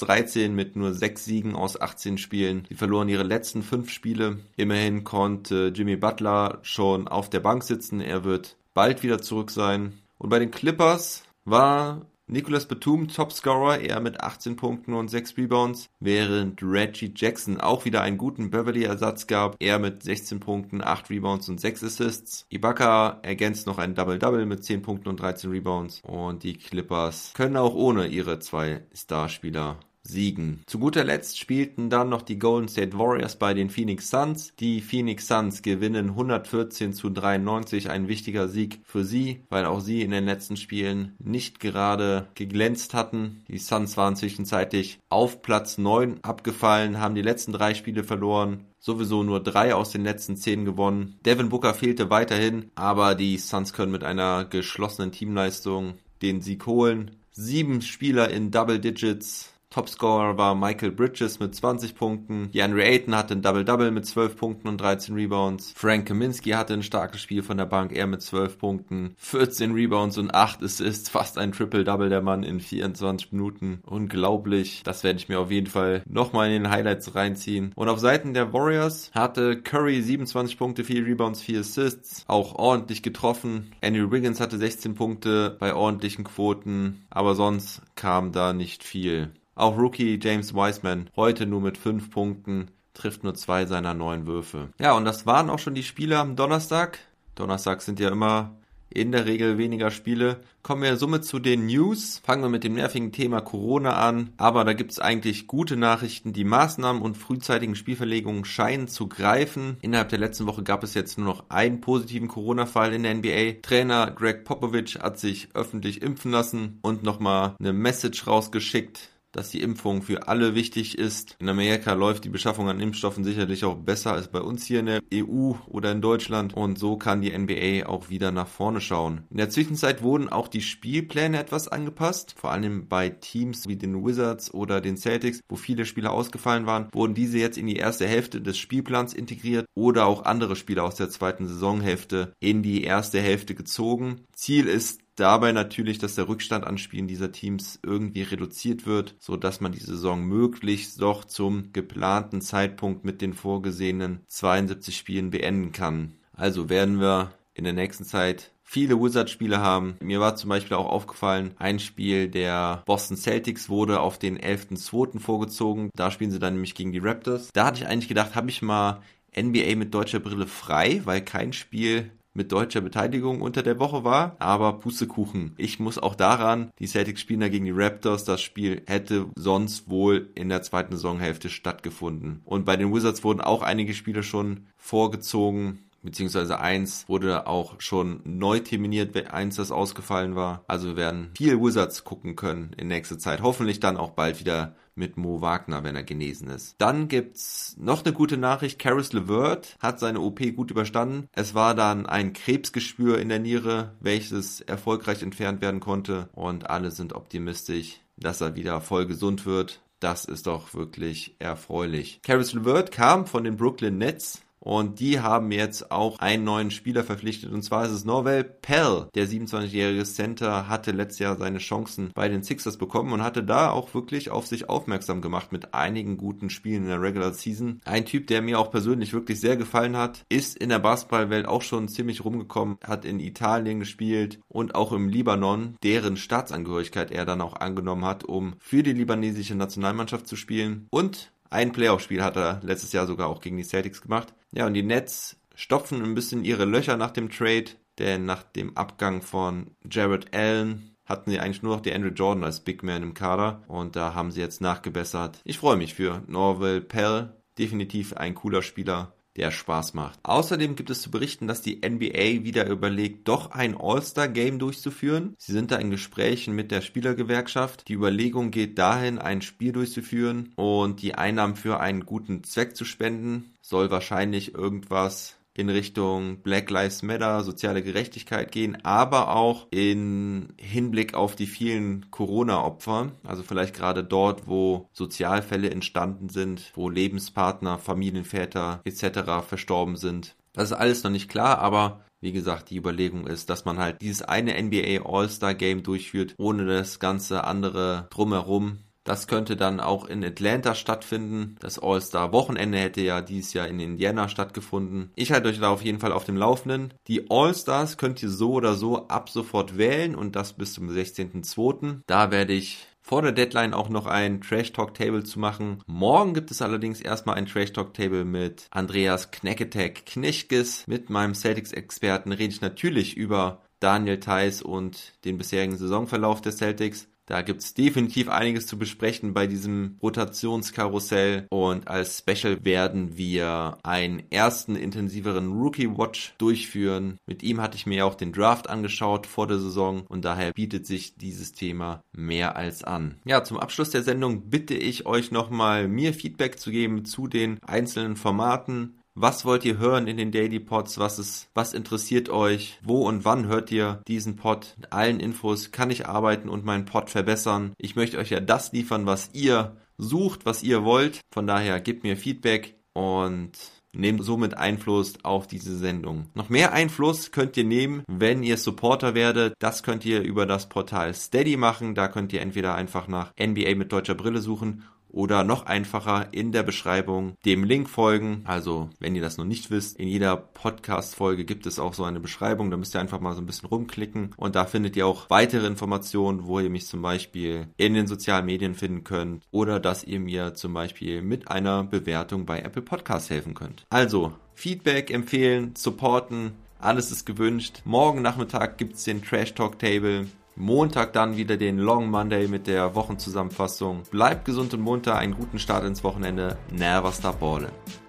13 0.01 0.55
mit 0.55 0.77
nur 0.77 0.95
6 0.95 1.25
Siegen 1.25 1.55
aus 1.55 1.81
18 1.81 2.19
Spielen. 2.19 2.65
Sie 2.69 2.75
verloren 2.75 3.09
ihre 3.09 3.23
letzten 3.23 3.63
5 3.63 3.91
Spiele. 3.91 4.41
Immerhin 4.57 5.05
konnte 5.05 5.73
Jimmy 5.75 5.97
Butler 5.97 6.59
schon 6.63 7.09
auf 7.09 7.31
der 7.31 7.41
Bank 7.41 7.63
sitzen. 7.63 8.01
Er 8.01 8.25
wird 8.25 8.57
bald 8.75 9.03
wieder 9.03 9.21
zurück 9.21 9.51
sein. 9.51 9.99
Und 10.19 10.31
bei 10.31 10.39
den 10.39 10.51
Clippers 10.51 11.25
war 11.45 12.07
Nicholas 12.27 12.67
Batum 12.67 13.09
Topscorer, 13.09 13.81
er 13.81 14.01
mit 14.01 14.21
18 14.21 14.57
Punkten 14.57 14.95
und 14.95 15.09
6 15.09 15.37
Rebounds, 15.37 15.91
während 16.01 16.63
Reggie 16.63 17.13
Jackson 17.15 17.61
auch 17.61 17.85
wieder 17.85 18.01
einen 18.03 18.17
guten 18.17 18.51
Beverly-Ersatz 18.51 19.27
gab, 19.27 19.57
er 19.59 19.79
mit 19.79 20.03
16 20.03 20.41
Punkten, 20.41 20.83
8 20.83 21.11
Rebounds 21.11 21.49
und 21.49 21.61
6 21.61 21.85
Assists. 21.85 22.47
Ibaka 22.49 23.19
ergänzt 23.23 23.67
noch 23.67 23.79
ein 23.79 23.95
Double-Double 23.95 24.47
mit 24.47 24.65
10 24.65 24.83
Punkten 24.83 25.09
und 25.09 25.21
13 25.21 25.51
Rebounds 25.51 26.01
und 26.05 26.43
die 26.45 26.55
Clippers 26.55 27.33
können 27.35 27.57
auch 27.57 27.75
ohne 27.75 28.07
ihre 28.07 28.39
zwei 28.39 28.83
Starspieler 28.95 29.79
Siegen. 30.05 30.63
Zu 30.67 30.79
guter 30.79 31.05
Letzt 31.05 31.39
spielten 31.39 31.89
dann 31.89 32.09
noch 32.09 32.23
die 32.23 32.39
Golden 32.39 32.69
State 32.69 32.99
Warriors 32.99 33.37
bei 33.37 33.55
den 33.55 33.71
Phoenix 33.71 34.11
Suns. 34.11 34.53
Die 34.59 34.81
Phoenix 34.81 35.29
Suns 35.29 35.63
gewinnen 35.63 36.11
114 36.11 36.93
zu 36.93 37.11
93, 37.11 37.89
ein 37.89 38.09
wichtiger 38.09 38.49
Sieg 38.49 38.81
für 38.85 39.05
sie, 39.05 39.43
weil 39.49 39.65
auch 39.65 39.81
sie 39.81 40.03
in 40.03 40.11
den 40.11 40.25
letzten 40.25 40.57
Spielen 40.57 41.15
nicht 41.19 41.61
gerade 41.61 42.29
geglänzt 42.35 42.95
hatten. 42.95 43.45
Die 43.49 43.59
Suns 43.59 43.97
waren 43.97 44.17
zwischenzeitlich 44.17 44.99
auf 45.09 45.43
Platz 45.43 45.79
9 45.79 46.19
abgefallen, 46.23 46.99
haben 46.99 47.15
die 47.15 47.23
letzten 47.23 47.53
drei 47.53 47.75
Spiele 47.75 48.03
verloren, 48.03 48.67
sowieso 48.81 49.23
nur 49.23 49.41
drei 49.41 49.75
aus 49.75 49.91
den 49.91 50.03
letzten 50.03 50.37
zehn 50.37 50.65
gewonnen. 50.65 51.19
Devin 51.25 51.49
Booker 51.49 51.75
fehlte 51.75 52.11
weiterhin, 52.11 52.71
aber 52.75 53.15
die 53.15 53.39
Suns 53.39 53.73
können 53.73 53.93
mit 53.93 54.03
einer 54.03 54.45
geschlossenen 54.45 55.13
Teamleistung 55.13 55.95
den 56.23 56.41
Sieg 56.41 56.67
holen. 56.67 57.13
Sieben 57.31 57.81
Spieler 57.81 58.31
in 58.31 58.51
Double 58.51 58.79
Digits 58.79 59.52
Topscorer 59.73 60.37
war 60.37 60.55
Michael 60.55 60.93
Bridges 60.93 61.41
mit 61.41 61.55
20 61.55 61.95
Punkten. 61.95 62.51
DeAndre 62.53 62.85
Ayton 62.85 63.17
hatte 63.17 63.33
ein 63.33 63.41
Double-Double 63.41 63.91
mit 63.91 64.05
12 64.05 64.37
Punkten 64.37 64.69
und 64.69 64.79
13 64.79 65.15
Rebounds. 65.15 65.73
Frank 65.75 66.07
Kaminski 66.07 66.51
hatte 66.51 66.75
ein 66.75 66.83
starkes 66.83 67.23
Spiel 67.23 67.43
von 67.43 67.57
der 67.57 67.65
Bank, 67.65 67.93
er 67.93 68.07
mit 68.07 68.21
12 68.21 68.59
Punkten, 68.59 69.15
14 69.17 69.73
Rebounds 69.73 70.19
und 70.19 70.35
8 70.35 70.63
Assists, 70.63 71.09
fast 71.09 71.39
ein 71.39 71.53
Triple-Double 71.53 72.11
der 72.11 72.21
Mann 72.21 72.43
in 72.43 72.61
24 72.61 73.33
Minuten. 73.33 73.81
Unglaublich. 73.87 74.83
Das 74.85 75.05
werde 75.05 75.19
ich 75.19 75.31
mir 75.31 75.41
auf 75.41 75.51
jeden 75.51 75.69
Fall 75.69 76.03
nochmal 76.07 76.49
in 76.49 76.65
den 76.65 76.71
Highlights 76.71 77.15
reinziehen. 77.15 77.73
Und 77.75 77.89
auf 77.89 77.99
Seiten 77.99 78.35
der 78.35 78.53
Warriors 78.53 79.11
hatte 79.15 79.63
Curry 79.63 80.03
27 80.03 80.59
Punkte, 80.59 80.85
4 80.85 81.07
Rebounds, 81.07 81.41
4 81.41 81.61
Assists, 81.61 82.25
auch 82.29 82.57
ordentlich 82.57 83.03
getroffen. 83.03 83.73
Andrew 83.81 84.11
Wiggins 84.11 84.39
hatte 84.39 84.59
16 84.59 84.95
Punkte 84.97 85.57
bei 85.59 85.75
ordentlichen 85.75 86.25
Quoten, 86.25 87.07
aber 87.09 87.35
sonst 87.35 87.81
kam 87.97 88.33
da 88.33 88.53
nicht 88.53 88.85
viel. 88.85 89.31
Auch 89.55 89.77
Rookie 89.77 90.19
James 90.23 90.55
Wiseman 90.55 91.11
heute 91.17 91.47
nur 91.47 91.61
mit 91.61 91.79
5 91.79 92.11
Punkten, 92.11 92.71
trifft 92.95 93.25
nur 93.25 93.35
zwei 93.35 93.67
seiner 93.67 93.95
neun 93.95 94.27
Würfe. 94.27 94.69
Ja, 94.79 94.95
und 94.95 95.05
das 95.05 95.27
waren 95.27 95.51
auch 95.51 95.59
schon 95.59 95.75
die 95.75 95.83
Spiele 95.83 96.19
am 96.19 96.37
Donnerstag. 96.37 96.99
Donnerstag 97.35 97.83
sind 97.83 98.01
ja 98.01 98.11
immer 98.11 98.57
in 98.95 99.13
der 99.13 99.27
Regel 99.27 99.59
weniger 99.59 99.91
Spiele. 99.91 100.41
Kommen 100.63 100.83
wir 100.83 100.97
somit 100.97 101.25
zu 101.25 101.39
den 101.39 101.67
News. 101.67 102.21
Fangen 102.25 102.43
wir 102.43 102.49
mit 102.49 102.63
dem 102.63 102.75
nervigen 102.75 103.11
Thema 103.11 103.41
Corona 103.41 103.97
an. 103.97 104.33
Aber 104.37 104.65
da 104.65 104.75
gibt 104.75 104.93
es 104.93 104.99
eigentlich 104.99 105.47
gute 105.47 105.77
Nachrichten. 105.77 106.33
Die 106.33 106.45
Maßnahmen 106.45 107.01
und 107.01 107.17
frühzeitigen 107.17 107.75
Spielverlegungen 107.75 108.45
scheinen 108.45 108.89
zu 108.89 109.09
greifen. 109.09 109.79
Innerhalb 109.81 110.11
der 110.11 110.19
letzten 110.19 110.47
Woche 110.47 110.63
gab 110.63 110.85
es 110.85 110.95
jetzt 110.95 111.19
nur 111.19 111.27
noch 111.27 111.45
einen 111.49 111.81
positiven 111.81 112.29
Corona-Fall 112.29 112.93
in 112.93 113.03
der 113.03 113.15
NBA. 113.15 113.63
Trainer 113.63 114.11
Greg 114.11 114.45
Popovich 114.45 114.99
hat 115.01 115.19
sich 115.19 115.49
öffentlich 115.55 116.03
impfen 116.03 116.31
lassen 116.31 116.79
und 116.83 117.03
nochmal 117.03 117.57
eine 117.59 117.73
Message 117.73 118.27
rausgeschickt 118.27 119.09
dass 119.33 119.51
die 119.51 119.63
Impfung 119.63 120.03
für 120.03 120.29
alle 120.29 120.55
wichtig 120.55 120.99
ist. 120.99 121.37
In 121.41 121.49
Amerika 121.49 121.95
läuft 121.95 122.25
die 122.25 122.29
Beschaffung 122.29 122.69
an 122.69 122.81
Impfstoffen 122.81 123.25
sicherlich 123.25 123.65
auch 123.65 123.77
besser 123.77 124.13
als 124.13 124.29
bei 124.29 124.41
uns 124.41 124.65
hier 124.65 124.81
in 124.81 124.87
der 124.87 125.01
EU 125.13 125.55
oder 125.67 125.91
in 125.91 126.01
Deutschland 126.01 126.55
und 126.55 126.79
so 126.79 126.97
kann 126.97 127.23
die 127.23 127.37
NBA 127.37 127.87
auch 127.87 128.11
wieder 128.11 128.31
nach 128.31 128.49
vorne 128.49 128.81
schauen. 128.81 129.23
In 129.31 129.39
der 129.39 129.51
Zwischenzeit 129.51 130.03
wurden 130.03 130.29
auch 130.29 130.49
die 130.49 130.61
Spielpläne 130.61 131.39
etwas 131.39 131.69
angepasst, 131.69 132.35
vor 132.37 132.53
allem 132.53 132.89
bei 132.89 133.09
Teams 133.09 133.67
wie 133.67 133.77
den 133.77 134.05
Wizards 134.05 134.53
oder 134.53 134.81
den 134.81 134.97
Celtics, 134.97 135.41
wo 135.49 135.57
viele 135.57 135.87
Spieler 135.87 136.13
ausgefallen 136.13 136.67
waren, 136.67 136.89
wurden 136.93 137.15
diese 137.15 137.39
jetzt 137.39 137.59
in 137.59 137.67
die 137.67 137.77
erste 137.77 138.07
Hälfte 138.07 138.41
des 138.41 138.59
Spielplans 138.59 139.15
integriert 139.15 139.67
oder 139.75 140.07
auch 140.07 140.25
andere 140.25 140.57
Spieler 140.57 140.85
aus 140.85 140.97
der 140.97 141.11
zweiten 141.11 141.47
Saisonhälfte 141.47 142.35
in 142.41 142.63
die 142.63 142.85
erste 142.85 143.21
Hälfte 143.21 143.55
gezogen. 143.55 144.23
Ziel 144.35 144.67
ist 144.67 145.02
dabei 145.17 145.53
natürlich, 145.53 145.99
dass 145.99 146.15
der 146.15 146.29
Rückstand 146.29 146.67
an 146.67 146.79
Spielen 146.79 147.09
dieser 147.09 147.33
Teams 147.33 147.79
irgendwie 147.83 148.23
reduziert 148.23 148.87
wird, 148.87 149.15
so 149.19 149.37
dass 149.37 149.61
man 149.61 149.73
die 149.73 149.81
Saison 149.81 150.25
möglichst 150.25 151.01
doch 151.01 151.25
zum 151.25 151.73
geplanten 151.73 152.41
Zeitpunkt 152.41 153.05
mit 153.05 153.21
den 153.21 153.35
vorgesehenen 153.35 154.21
72 154.29 154.97
Spielen 154.97 155.31
beenden 155.31 155.73
kann. 155.73 156.15
Also 156.33 156.69
werden 156.69 157.01
wir 157.01 157.33
in 157.55 157.65
der 157.65 157.73
nächsten 157.73 158.05
Zeit 158.05 158.53
viele 158.63 158.99
Wizards-Spiele 158.99 159.61
haben. 159.61 159.97
Mir 160.01 160.21
war 160.21 160.37
zum 160.37 160.49
Beispiel 160.49 160.77
auch 160.77 160.89
aufgefallen, 160.89 161.55
ein 161.59 161.79
Spiel 161.79 162.29
der 162.29 162.83
Boston 162.87 163.19
Celtics 163.19 163.69
wurde 163.69 164.01
auf 164.01 164.19
den 164.19 164.39
11.2. 164.39 165.21
vorgezogen. 165.21 165.91
Da 165.95 166.11
spielen 166.11 166.31
sie 166.31 166.39
dann 166.39 166.55
nämlich 166.55 166.75
gegen 166.75 166.93
die 166.93 166.99
Raptors. 166.99 167.51
Da 167.53 167.67
hatte 167.67 167.83
ich 167.83 167.87
eigentlich 167.87 168.09
gedacht, 168.09 168.35
habe 168.35 168.49
ich 168.49 168.63
mal 168.63 169.03
NBA 169.37 169.77
mit 169.77 169.93
deutscher 169.93 170.21
Brille 170.21 170.47
frei, 170.47 171.03
weil 171.05 171.23
kein 171.23 171.53
Spiel 171.53 172.11
mit 172.35 172.53
deutscher 172.53 172.81
Beteiligung 172.81 173.43
unter 173.43 173.63
der 173.63 173.79
Woche 173.79 174.05
war, 174.05 174.37
aber 174.39 174.79
Pustekuchen. 174.79 175.55
Ich 175.57 175.79
muss 175.79 175.99
auch 175.99 176.15
daran, 176.15 176.71
die 176.79 176.87
Celtics 176.87 177.21
spielen 177.21 177.41
da 177.41 177.49
gegen 177.49 177.65
die 177.65 177.73
Raptors, 177.73 178.25
das 178.25 178.41
Spiel 178.43 178.83
hätte 178.87 179.27
sonst 179.37 179.89
wohl 179.91 180.31
in 180.35 180.49
der 180.49 180.63
zweiten 180.63 180.95
Saisonhälfte 180.95 181.51
stattgefunden. 181.51 182.41
Und 182.45 182.65
bei 182.65 182.77
den 182.77 182.95
Wizards 182.95 183.25
wurden 183.25 183.41
auch 183.41 183.63
einige 183.63 183.95
Spiele 183.95 184.23
schon 184.23 184.67
vorgezogen 184.77 185.79
beziehungsweise 186.03 186.61
eins 186.61 187.09
wurde 187.09 187.47
auch 187.47 187.81
schon 187.81 188.21
neu 188.25 188.61
terminiert, 188.61 189.17
eins 189.33 189.57
das 189.57 189.71
ausgefallen 189.71 190.37
war. 190.37 190.65
Also 190.67 190.89
wir 190.89 190.97
werden 190.97 191.31
viel 191.37 191.61
Wizards 191.61 192.05
gucken 192.05 192.37
können 192.37 192.73
in 192.77 192.89
nächster 192.89 193.19
Zeit. 193.19 193.43
Hoffentlich 193.43 193.81
dann 193.81 193.97
auch 193.97 194.11
bald 194.11 194.41
wieder 194.41 194.77
mit 194.95 195.17
Mo 195.17 195.41
Wagner, 195.41 195.85
wenn 195.85 195.97
er 195.97 196.03
genesen 196.03 196.49
ist. 196.49 196.75
Dann 196.79 197.09
gibt's 197.09 197.77
noch 197.79 198.05
eine 198.05 198.13
gute 198.13 198.37
Nachricht. 198.37 198.79
Caris 198.79 199.13
LeVert 199.13 199.77
hat 199.81 199.99
seine 199.99 200.21
OP 200.21 200.41
gut 200.55 200.71
überstanden. 200.71 201.29
Es 201.33 201.55
war 201.55 201.75
dann 201.75 202.07
ein 202.07 202.33
Krebsgeschwür 202.33 203.19
in 203.19 203.29
der 203.29 203.39
Niere, 203.39 203.95
welches 204.01 204.61
erfolgreich 204.61 205.23
entfernt 205.23 205.63
werden 205.63 205.81
konnte 205.81 206.29
und 206.35 206.69
alle 206.69 206.91
sind 206.91 207.15
optimistisch, 207.15 208.01
dass 208.17 208.41
er 208.41 208.55
wieder 208.55 208.81
voll 208.81 209.07
gesund 209.07 209.47
wird 209.47 209.81
Das 210.01 210.25
ist 210.25 210.49
doch 210.49 210.75
wirklich 210.75 211.37
erfreulich. 211.39 212.21
Caris 212.25 212.53
LeVert 212.53 212.91
kam 212.91 213.27
von 213.27 213.45
den 213.45 213.57
Brooklyn 213.57 213.99
Nets 213.99 214.43
und 214.63 215.01
die 215.01 215.21
haben 215.21 215.51
jetzt 215.51 215.91
auch 215.91 216.21
einen 216.21 216.45
neuen 216.45 216.71
Spieler 216.71 217.03
verpflichtet. 217.03 217.53
Und 217.53 217.63
zwar 217.63 217.85
ist 217.85 217.91
es 217.91 218.05
Norwell 218.05 218.45
Pell. 218.45 219.09
Der 219.17 219.27
27-jährige 219.27 220.05
Center 220.05 220.69
hatte 220.69 220.93
letztes 220.93 221.19
Jahr 221.19 221.37
seine 221.37 221.59
Chancen 221.59 222.13
bei 222.15 222.29
den 222.29 222.45
Sixers 222.45 222.77
bekommen 222.77 223.13
und 223.13 223.23
hatte 223.23 223.43
da 223.43 223.71
auch 223.71 223.93
wirklich 223.93 224.31
auf 224.31 224.47
sich 224.47 224.69
aufmerksam 224.69 225.21
gemacht 225.21 225.51
mit 225.51 225.75
einigen 225.75 226.17
guten 226.17 226.49
Spielen 226.49 226.85
in 226.85 226.89
der 226.91 227.03
Regular 227.03 227.33
Season. 227.33 227.81
Ein 227.85 228.07
Typ, 228.07 228.29
der 228.29 228.41
mir 228.41 228.61
auch 228.61 228.71
persönlich 228.71 229.13
wirklich 229.13 229.41
sehr 229.41 229.57
gefallen 229.57 229.97
hat, 229.97 230.25
ist 230.29 230.57
in 230.57 230.69
der 230.69 230.79
Basketballwelt 230.79 231.47
auch 231.47 231.63
schon 231.63 231.89
ziemlich 231.89 232.25
rumgekommen, 232.25 232.79
hat 232.85 233.05
in 233.05 233.19
Italien 233.19 233.81
gespielt 233.81 234.39
und 234.49 234.77
auch 234.77 234.93
im 234.93 235.09
Libanon, 235.09 235.77
deren 235.83 236.17
Staatsangehörigkeit 236.17 237.11
er 237.11 237.25
dann 237.25 237.41
auch 237.41 237.55
angenommen 237.55 238.05
hat, 238.05 238.23
um 238.23 238.55
für 238.61 238.85
die 238.85 238.93
libanesische 238.93 239.57
Nationalmannschaft 239.57 240.29
zu 240.29 240.37
spielen. 240.37 240.87
Und 240.91 241.33
ein 241.51 241.73
Playoff-Spiel 241.73 242.23
hat 242.23 242.37
er 242.37 242.61
letztes 242.63 242.93
Jahr 242.93 243.07
sogar 243.07 243.29
auch 243.29 243.41
gegen 243.41 243.59
die 243.59 243.65
Celtics 243.65 244.01
gemacht. 244.01 244.33
Ja, 244.53 244.67
und 244.67 244.75
die 244.75 244.83
Nets 244.83 245.41
stopfen 245.55 246.03
ein 246.03 246.15
bisschen 246.15 246.45
ihre 246.45 246.67
Löcher 246.67 246.97
nach 246.97 247.11
dem 247.11 247.31
Trade, 247.31 247.71
denn 247.99 248.25
nach 248.25 248.43
dem 248.43 248.77
Abgang 248.77 249.23
von 249.23 249.71
Jared 249.91 250.35
Allen 250.35 250.95
hatten 251.05 251.31
sie 251.31 251.41
eigentlich 251.41 251.63
nur 251.63 251.77
noch 251.77 251.83
die 251.83 251.93
Andrew 251.93 252.11
Jordan 252.11 252.45
als 252.45 252.61
Big 252.61 252.83
Man 252.83 253.03
im 253.03 253.15
Kader 253.15 253.63
und 253.69 253.97
da 253.97 254.15
haben 254.15 254.31
sie 254.31 254.41
jetzt 254.41 254.61
nachgebessert. 254.61 255.41
Ich 255.45 255.59
freue 255.59 255.77
mich 255.77 255.95
für 255.95 256.23
Norval 256.27 256.81
Pell, 256.81 257.35
definitiv 257.59 258.15
ein 258.15 258.35
cooler 258.35 258.63
Spieler 258.63 259.15
der 259.37 259.51
Spaß 259.51 259.95
macht. 259.95 260.19
Außerdem 260.23 260.77
gibt 260.77 260.91
es 260.91 261.03
zu 261.03 261.11
berichten, 261.11 261.47
dass 261.47 261.63
die 261.63 261.81
NBA 261.87 262.45
wieder 262.45 262.69
überlegt, 262.69 263.29
doch 263.29 263.51
ein 263.51 263.77
All-Star-Game 263.79 264.59
durchzuführen. 264.59 265.35
Sie 265.39 265.53
sind 265.53 265.71
da 265.71 265.77
in 265.77 265.91
Gesprächen 265.91 266.55
mit 266.55 266.71
der 266.71 266.81
Spielergewerkschaft. 266.81 267.89
Die 267.89 267.95
Überlegung 267.95 268.51
geht 268.51 268.79
dahin, 268.79 269.19
ein 269.19 269.43
Spiel 269.43 269.73
durchzuführen 269.73 270.53
und 270.57 271.03
die 271.03 271.15
Einnahmen 271.15 271.57
für 271.57 271.81
einen 271.81 272.05
guten 272.05 272.45
Zweck 272.45 272.77
zu 272.77 272.85
spenden. 272.85 273.53
Soll 273.63 273.91
wahrscheinlich 273.91 274.55
irgendwas 274.55 275.37
in 275.55 275.69
Richtung 275.69 276.39
Black 276.43 276.71
Lives 276.71 277.03
Matter, 277.03 277.43
soziale 277.45 277.83
Gerechtigkeit 277.83 278.53
gehen, 278.53 278.85
aber 278.85 279.35
auch 279.35 279.67
in 279.71 280.55
Hinblick 280.59 281.15
auf 281.15 281.37
die 281.37 281.47
vielen 281.47 282.11
Corona-Opfer, 282.11 283.13
also 283.25 283.43
vielleicht 283.43 283.75
gerade 283.75 284.03
dort, 284.05 284.47
wo 284.47 284.89
Sozialfälle 284.93 285.71
entstanden 285.71 286.29
sind, 286.29 286.73
wo 286.75 286.89
Lebenspartner, 286.89 287.79
Familienväter 287.79 288.81
etc. 288.85 289.47
verstorben 289.47 289.97
sind. 289.97 290.37
Das 290.53 290.71
ist 290.71 290.77
alles 290.77 291.03
noch 291.03 291.11
nicht 291.11 291.31
klar, 291.31 291.59
aber 291.59 292.01
wie 292.21 292.33
gesagt, 292.33 292.71
die 292.71 292.77
Überlegung 292.77 293.27
ist, 293.27 293.51
dass 293.51 293.65
man 293.65 293.79
halt 293.79 294.01
dieses 294.01 294.23
eine 294.23 294.61
NBA 294.63 295.05
All-Star 295.05 295.55
Game 295.55 295.83
durchführt, 295.83 296.35
ohne 296.39 296.67
das 296.67 297.01
ganze 297.01 297.45
andere 297.45 298.07
drumherum. 298.11 298.79
Das 299.05 299.27
könnte 299.27 299.57
dann 299.57 299.81
auch 299.81 300.07
in 300.07 300.25
Atlanta 300.25 300.75
stattfinden. 300.75 301.57
Das 301.61 301.79
All-Star-Wochenende 301.79 302.79
hätte 302.79 303.01
ja 303.01 303.21
dieses 303.21 303.53
Jahr 303.53 303.69
in 303.69 303.81
Indiana 303.81 304.29
stattgefunden. 304.29 305.11
Ich 305.17 305.33
halte 305.33 305.49
euch 305.49 305.59
da 305.59 305.71
auf 305.71 305.83
jeden 305.83 305.99
Fall 305.99 306.13
auf 306.13 306.25
dem 306.25 306.37
Laufenden. 306.37 306.95
Die 307.09 307.31
All-Stars 307.31 307.97
könnt 307.97 308.23
ihr 308.23 308.31
so 308.31 308.53
oder 308.53 308.75
so 308.75 309.09
ab 309.09 309.29
sofort 309.29 309.77
wählen 309.77 310.15
und 310.15 310.37
das 310.37 310.53
bis 310.53 310.75
zum 310.75 310.89
16.02. 310.89 312.01
Da 312.07 312.31
werde 312.31 312.53
ich 312.53 312.87
vor 313.03 313.21
der 313.21 313.33
Deadline 313.33 313.75
auch 313.75 313.89
noch 313.89 314.07
ein 314.07 314.41
Trash 314.41 314.73
Talk 314.73 314.95
Table 314.95 315.25
zu 315.25 315.41
machen. 315.41 315.83
Morgen 315.87 316.35
gibt 316.35 316.51
es 316.53 316.63
allerdings 316.63 317.01
erstmal 317.01 317.35
ein 317.37 317.47
Trash 317.47 317.73
Talk 317.73 317.95
Table 317.95 318.25
mit 318.25 318.67
Andreas 318.71 319.33
Knecketek 319.33 320.07
Knischkes. 320.07 320.85
Mit 320.87 321.11
meinem 321.11 321.35
Celtics-Experten 321.35 322.33
rede 322.33 322.55
ich 322.55 322.61
natürlich 322.61 323.17
über 323.17 323.63
Daniel 323.81 324.21
Theiss 324.21 324.63
und 324.63 325.15
den 325.25 325.39
bisherigen 325.39 325.77
Saisonverlauf 325.77 326.41
der 326.41 326.53
Celtics. 326.53 327.09
Da 327.33 327.41
gibt's 327.41 327.73
definitiv 327.73 328.29
einiges 328.29 328.67
zu 328.67 328.79
besprechen 328.79 329.33
bei 329.33 329.47
diesem 329.47 329.97
Rotationskarussell. 330.03 331.47
Und 331.49 331.89
als 331.89 332.19
Special 332.19 332.63
werden 332.63 333.17
wir 333.17 333.79
einen 333.83 334.23
ersten 334.31 334.77
intensiveren 334.77 335.51
Rookie 335.51 335.89
Watch 335.89 336.35
durchführen. 336.37 337.17
Mit 337.25 337.43
ihm 337.43 337.63
hatte 337.63 337.79
ich 337.79 337.87
mir 337.87 338.05
auch 338.05 338.17
den 338.17 338.35
Draft 338.35 338.69
angeschaut 338.69 339.27
vor 339.27 339.47
der 339.47 339.59
Saison 339.59 340.05
und 340.11 340.27
daher 340.27 340.53
bietet 340.53 340.87
sich 340.87 341.17
dieses 341.17 341.53
Thema 341.53 342.03
mehr 342.13 342.55
als 342.55 342.85
an. 342.85 343.15
Ja, 343.25 343.43
zum 343.43 343.57
Abschluss 343.57 343.89
der 343.89 344.03
Sendung 344.03 344.51
bitte 344.51 344.75
ich 344.75 345.07
euch 345.07 345.31
nochmal 345.31 345.89
mir 345.89 346.13
Feedback 346.13 346.61
zu 346.61 346.71
geben 346.71 347.07
zu 347.07 347.29
den 347.29 347.59
einzelnen 347.63 348.17
Formaten. 348.17 348.99
Was 349.15 349.45
wollt 349.45 349.65
ihr 349.67 349.77
hören 349.77 350.07
in 350.07 350.17
den 350.17 350.33
Daily 350.33 350.59
Pods? 350.59 350.99
Was 350.99 351.19
ist, 351.19 351.51
was 351.53 351.75
interessiert 351.75 352.31
euch? 352.31 352.79
Wo 352.83 353.07
und 353.07 353.27
wann 353.27 353.47
hört 353.47 353.71
ihr 353.71 354.01
diesen 354.09 354.37
Pod? 354.37 354.75
Mit 354.79 354.93
allen 354.93 355.21
Infos 355.21 355.71
kann 355.71 355.91
ich 355.91 356.07
arbeiten 356.07 356.49
und 356.49 356.65
meinen 356.65 356.87
Pod 356.87 357.11
verbessern. 357.11 357.75
Ich 357.77 357.95
möchte 357.95 358.17
euch 358.17 358.31
ja 358.31 358.41
das 358.41 358.73
liefern, 358.73 359.05
was 359.05 359.29
ihr 359.35 359.77
sucht, 359.99 360.47
was 360.47 360.63
ihr 360.63 360.85
wollt. 360.85 361.21
Von 361.31 361.47
daher 361.47 361.79
gebt 361.81 362.05
mir 362.05 362.17
Feedback 362.17 362.77
und 362.95 363.53
nehmt 363.95 364.25
somit 364.25 364.55
Einfluss 364.55 365.23
auf 365.23 365.47
diese 365.47 365.77
Sendung. 365.77 366.29
Noch 366.33 366.49
mehr 366.49 366.73
Einfluss 366.73 367.31
könnt 367.33 367.57
ihr 367.59 367.65
nehmen, 367.65 368.05
wenn 368.09 368.43
ihr 368.43 368.57
Supporter 368.57 369.15
werdet. 369.15 369.53
Das 369.59 369.83
könnt 369.83 370.07
ihr 370.07 370.23
über 370.23 370.47
das 370.47 370.71
Portal 370.71 371.13
Steady 371.13 371.59
machen. 371.59 371.95
Da 371.95 372.09
könnt 372.09 372.33
ihr 372.33 372.41
entweder 372.41 372.75
einfach 372.75 373.09
nach 373.09 373.33
NBA 373.39 373.75
mit 373.75 373.93
deutscher 373.93 374.15
Brille 374.15 374.41
suchen 374.41 374.85
oder 375.13 375.45
noch 375.45 375.67
einfacher 375.67 376.29
in 376.33 376.53
der 376.53 376.63
Beschreibung 376.63 377.37
dem 377.45 377.65
Link 377.65 377.89
folgen. 377.89 378.43
Also, 378.45 378.91
wenn 378.99 379.15
ihr 379.15 379.23
das 379.23 379.39
noch 379.39 379.45
nicht 379.45 379.71
wisst, 379.71 379.99
in 379.99 380.09
jeder 380.09 380.37
Podcast-Folge 380.37 381.45
gibt 381.45 381.67
es 381.67 381.79
auch 381.79 381.95
so 381.95 382.05
eine 382.05 382.21
Beschreibung. 382.21 382.71
Da 382.71 382.77
müsst 382.77 382.95
ihr 382.95 383.01
einfach 383.01 383.21
mal 383.21 383.35
so 383.35 383.41
ein 383.41 383.47
bisschen 383.47 383.69
rumklicken 383.69 384.35
und 384.37 384.57
da 384.57 384.65
findet 384.65 384.97
ihr 384.97 385.07
auch 385.07 385.31
weitere 385.31 385.67
Informationen, 385.67 386.47
wo 386.47 386.59
ihr 386.61 386.71
mich 386.71 386.87
zum 386.87 387.03
Beispiel 387.03 387.69
in 387.77 387.95
den 387.95 388.07
sozialen 388.07 388.47
Medien 388.47 388.75
finden 388.75 389.05
könnt 389.05 389.45
oder 389.51 389.79
dass 389.81 390.05
ihr 390.05 390.21
mir 390.21 390.55
zum 390.55 390.75
Beispiel 390.75 391.23
mit 391.23 391.49
einer 391.49 391.85
Bewertung 391.85 392.47
bei 392.47 392.61
Apple 392.61 392.83
Podcasts 392.83 393.31
helfen 393.31 393.55
könnt. 393.55 393.85
Also, 393.91 394.33
Feedback 394.55 395.11
empfehlen, 395.11 395.75
supporten, 395.77 396.53
alles 396.79 397.11
ist 397.13 397.27
gewünscht. 397.27 397.83
Morgen 397.85 398.23
Nachmittag 398.23 398.79
gibt's 398.79 399.05
den 399.05 399.23
Trash 399.23 399.55
Talk 399.55 399.79
Table. 399.79 400.27
Montag 400.57 401.13
dann 401.15 401.37
wieder 401.37 401.57
den 401.57 401.79
Long 401.79 402.11
Monday 402.11 402.47
mit 402.47 402.67
der 402.67 402.95
Wochenzusammenfassung. 402.95 404.03
Bleibt 404.11 404.45
gesund 404.45 404.75
und 404.75 404.81
munter, 404.81 405.17
einen 405.17 405.35
guten 405.35 405.59
Start 405.59 405.85
ins 405.85 406.05
Wochenende. 406.05 406.59
Never 406.71 407.11
stop 407.13 407.41
ballin'. 407.41 408.02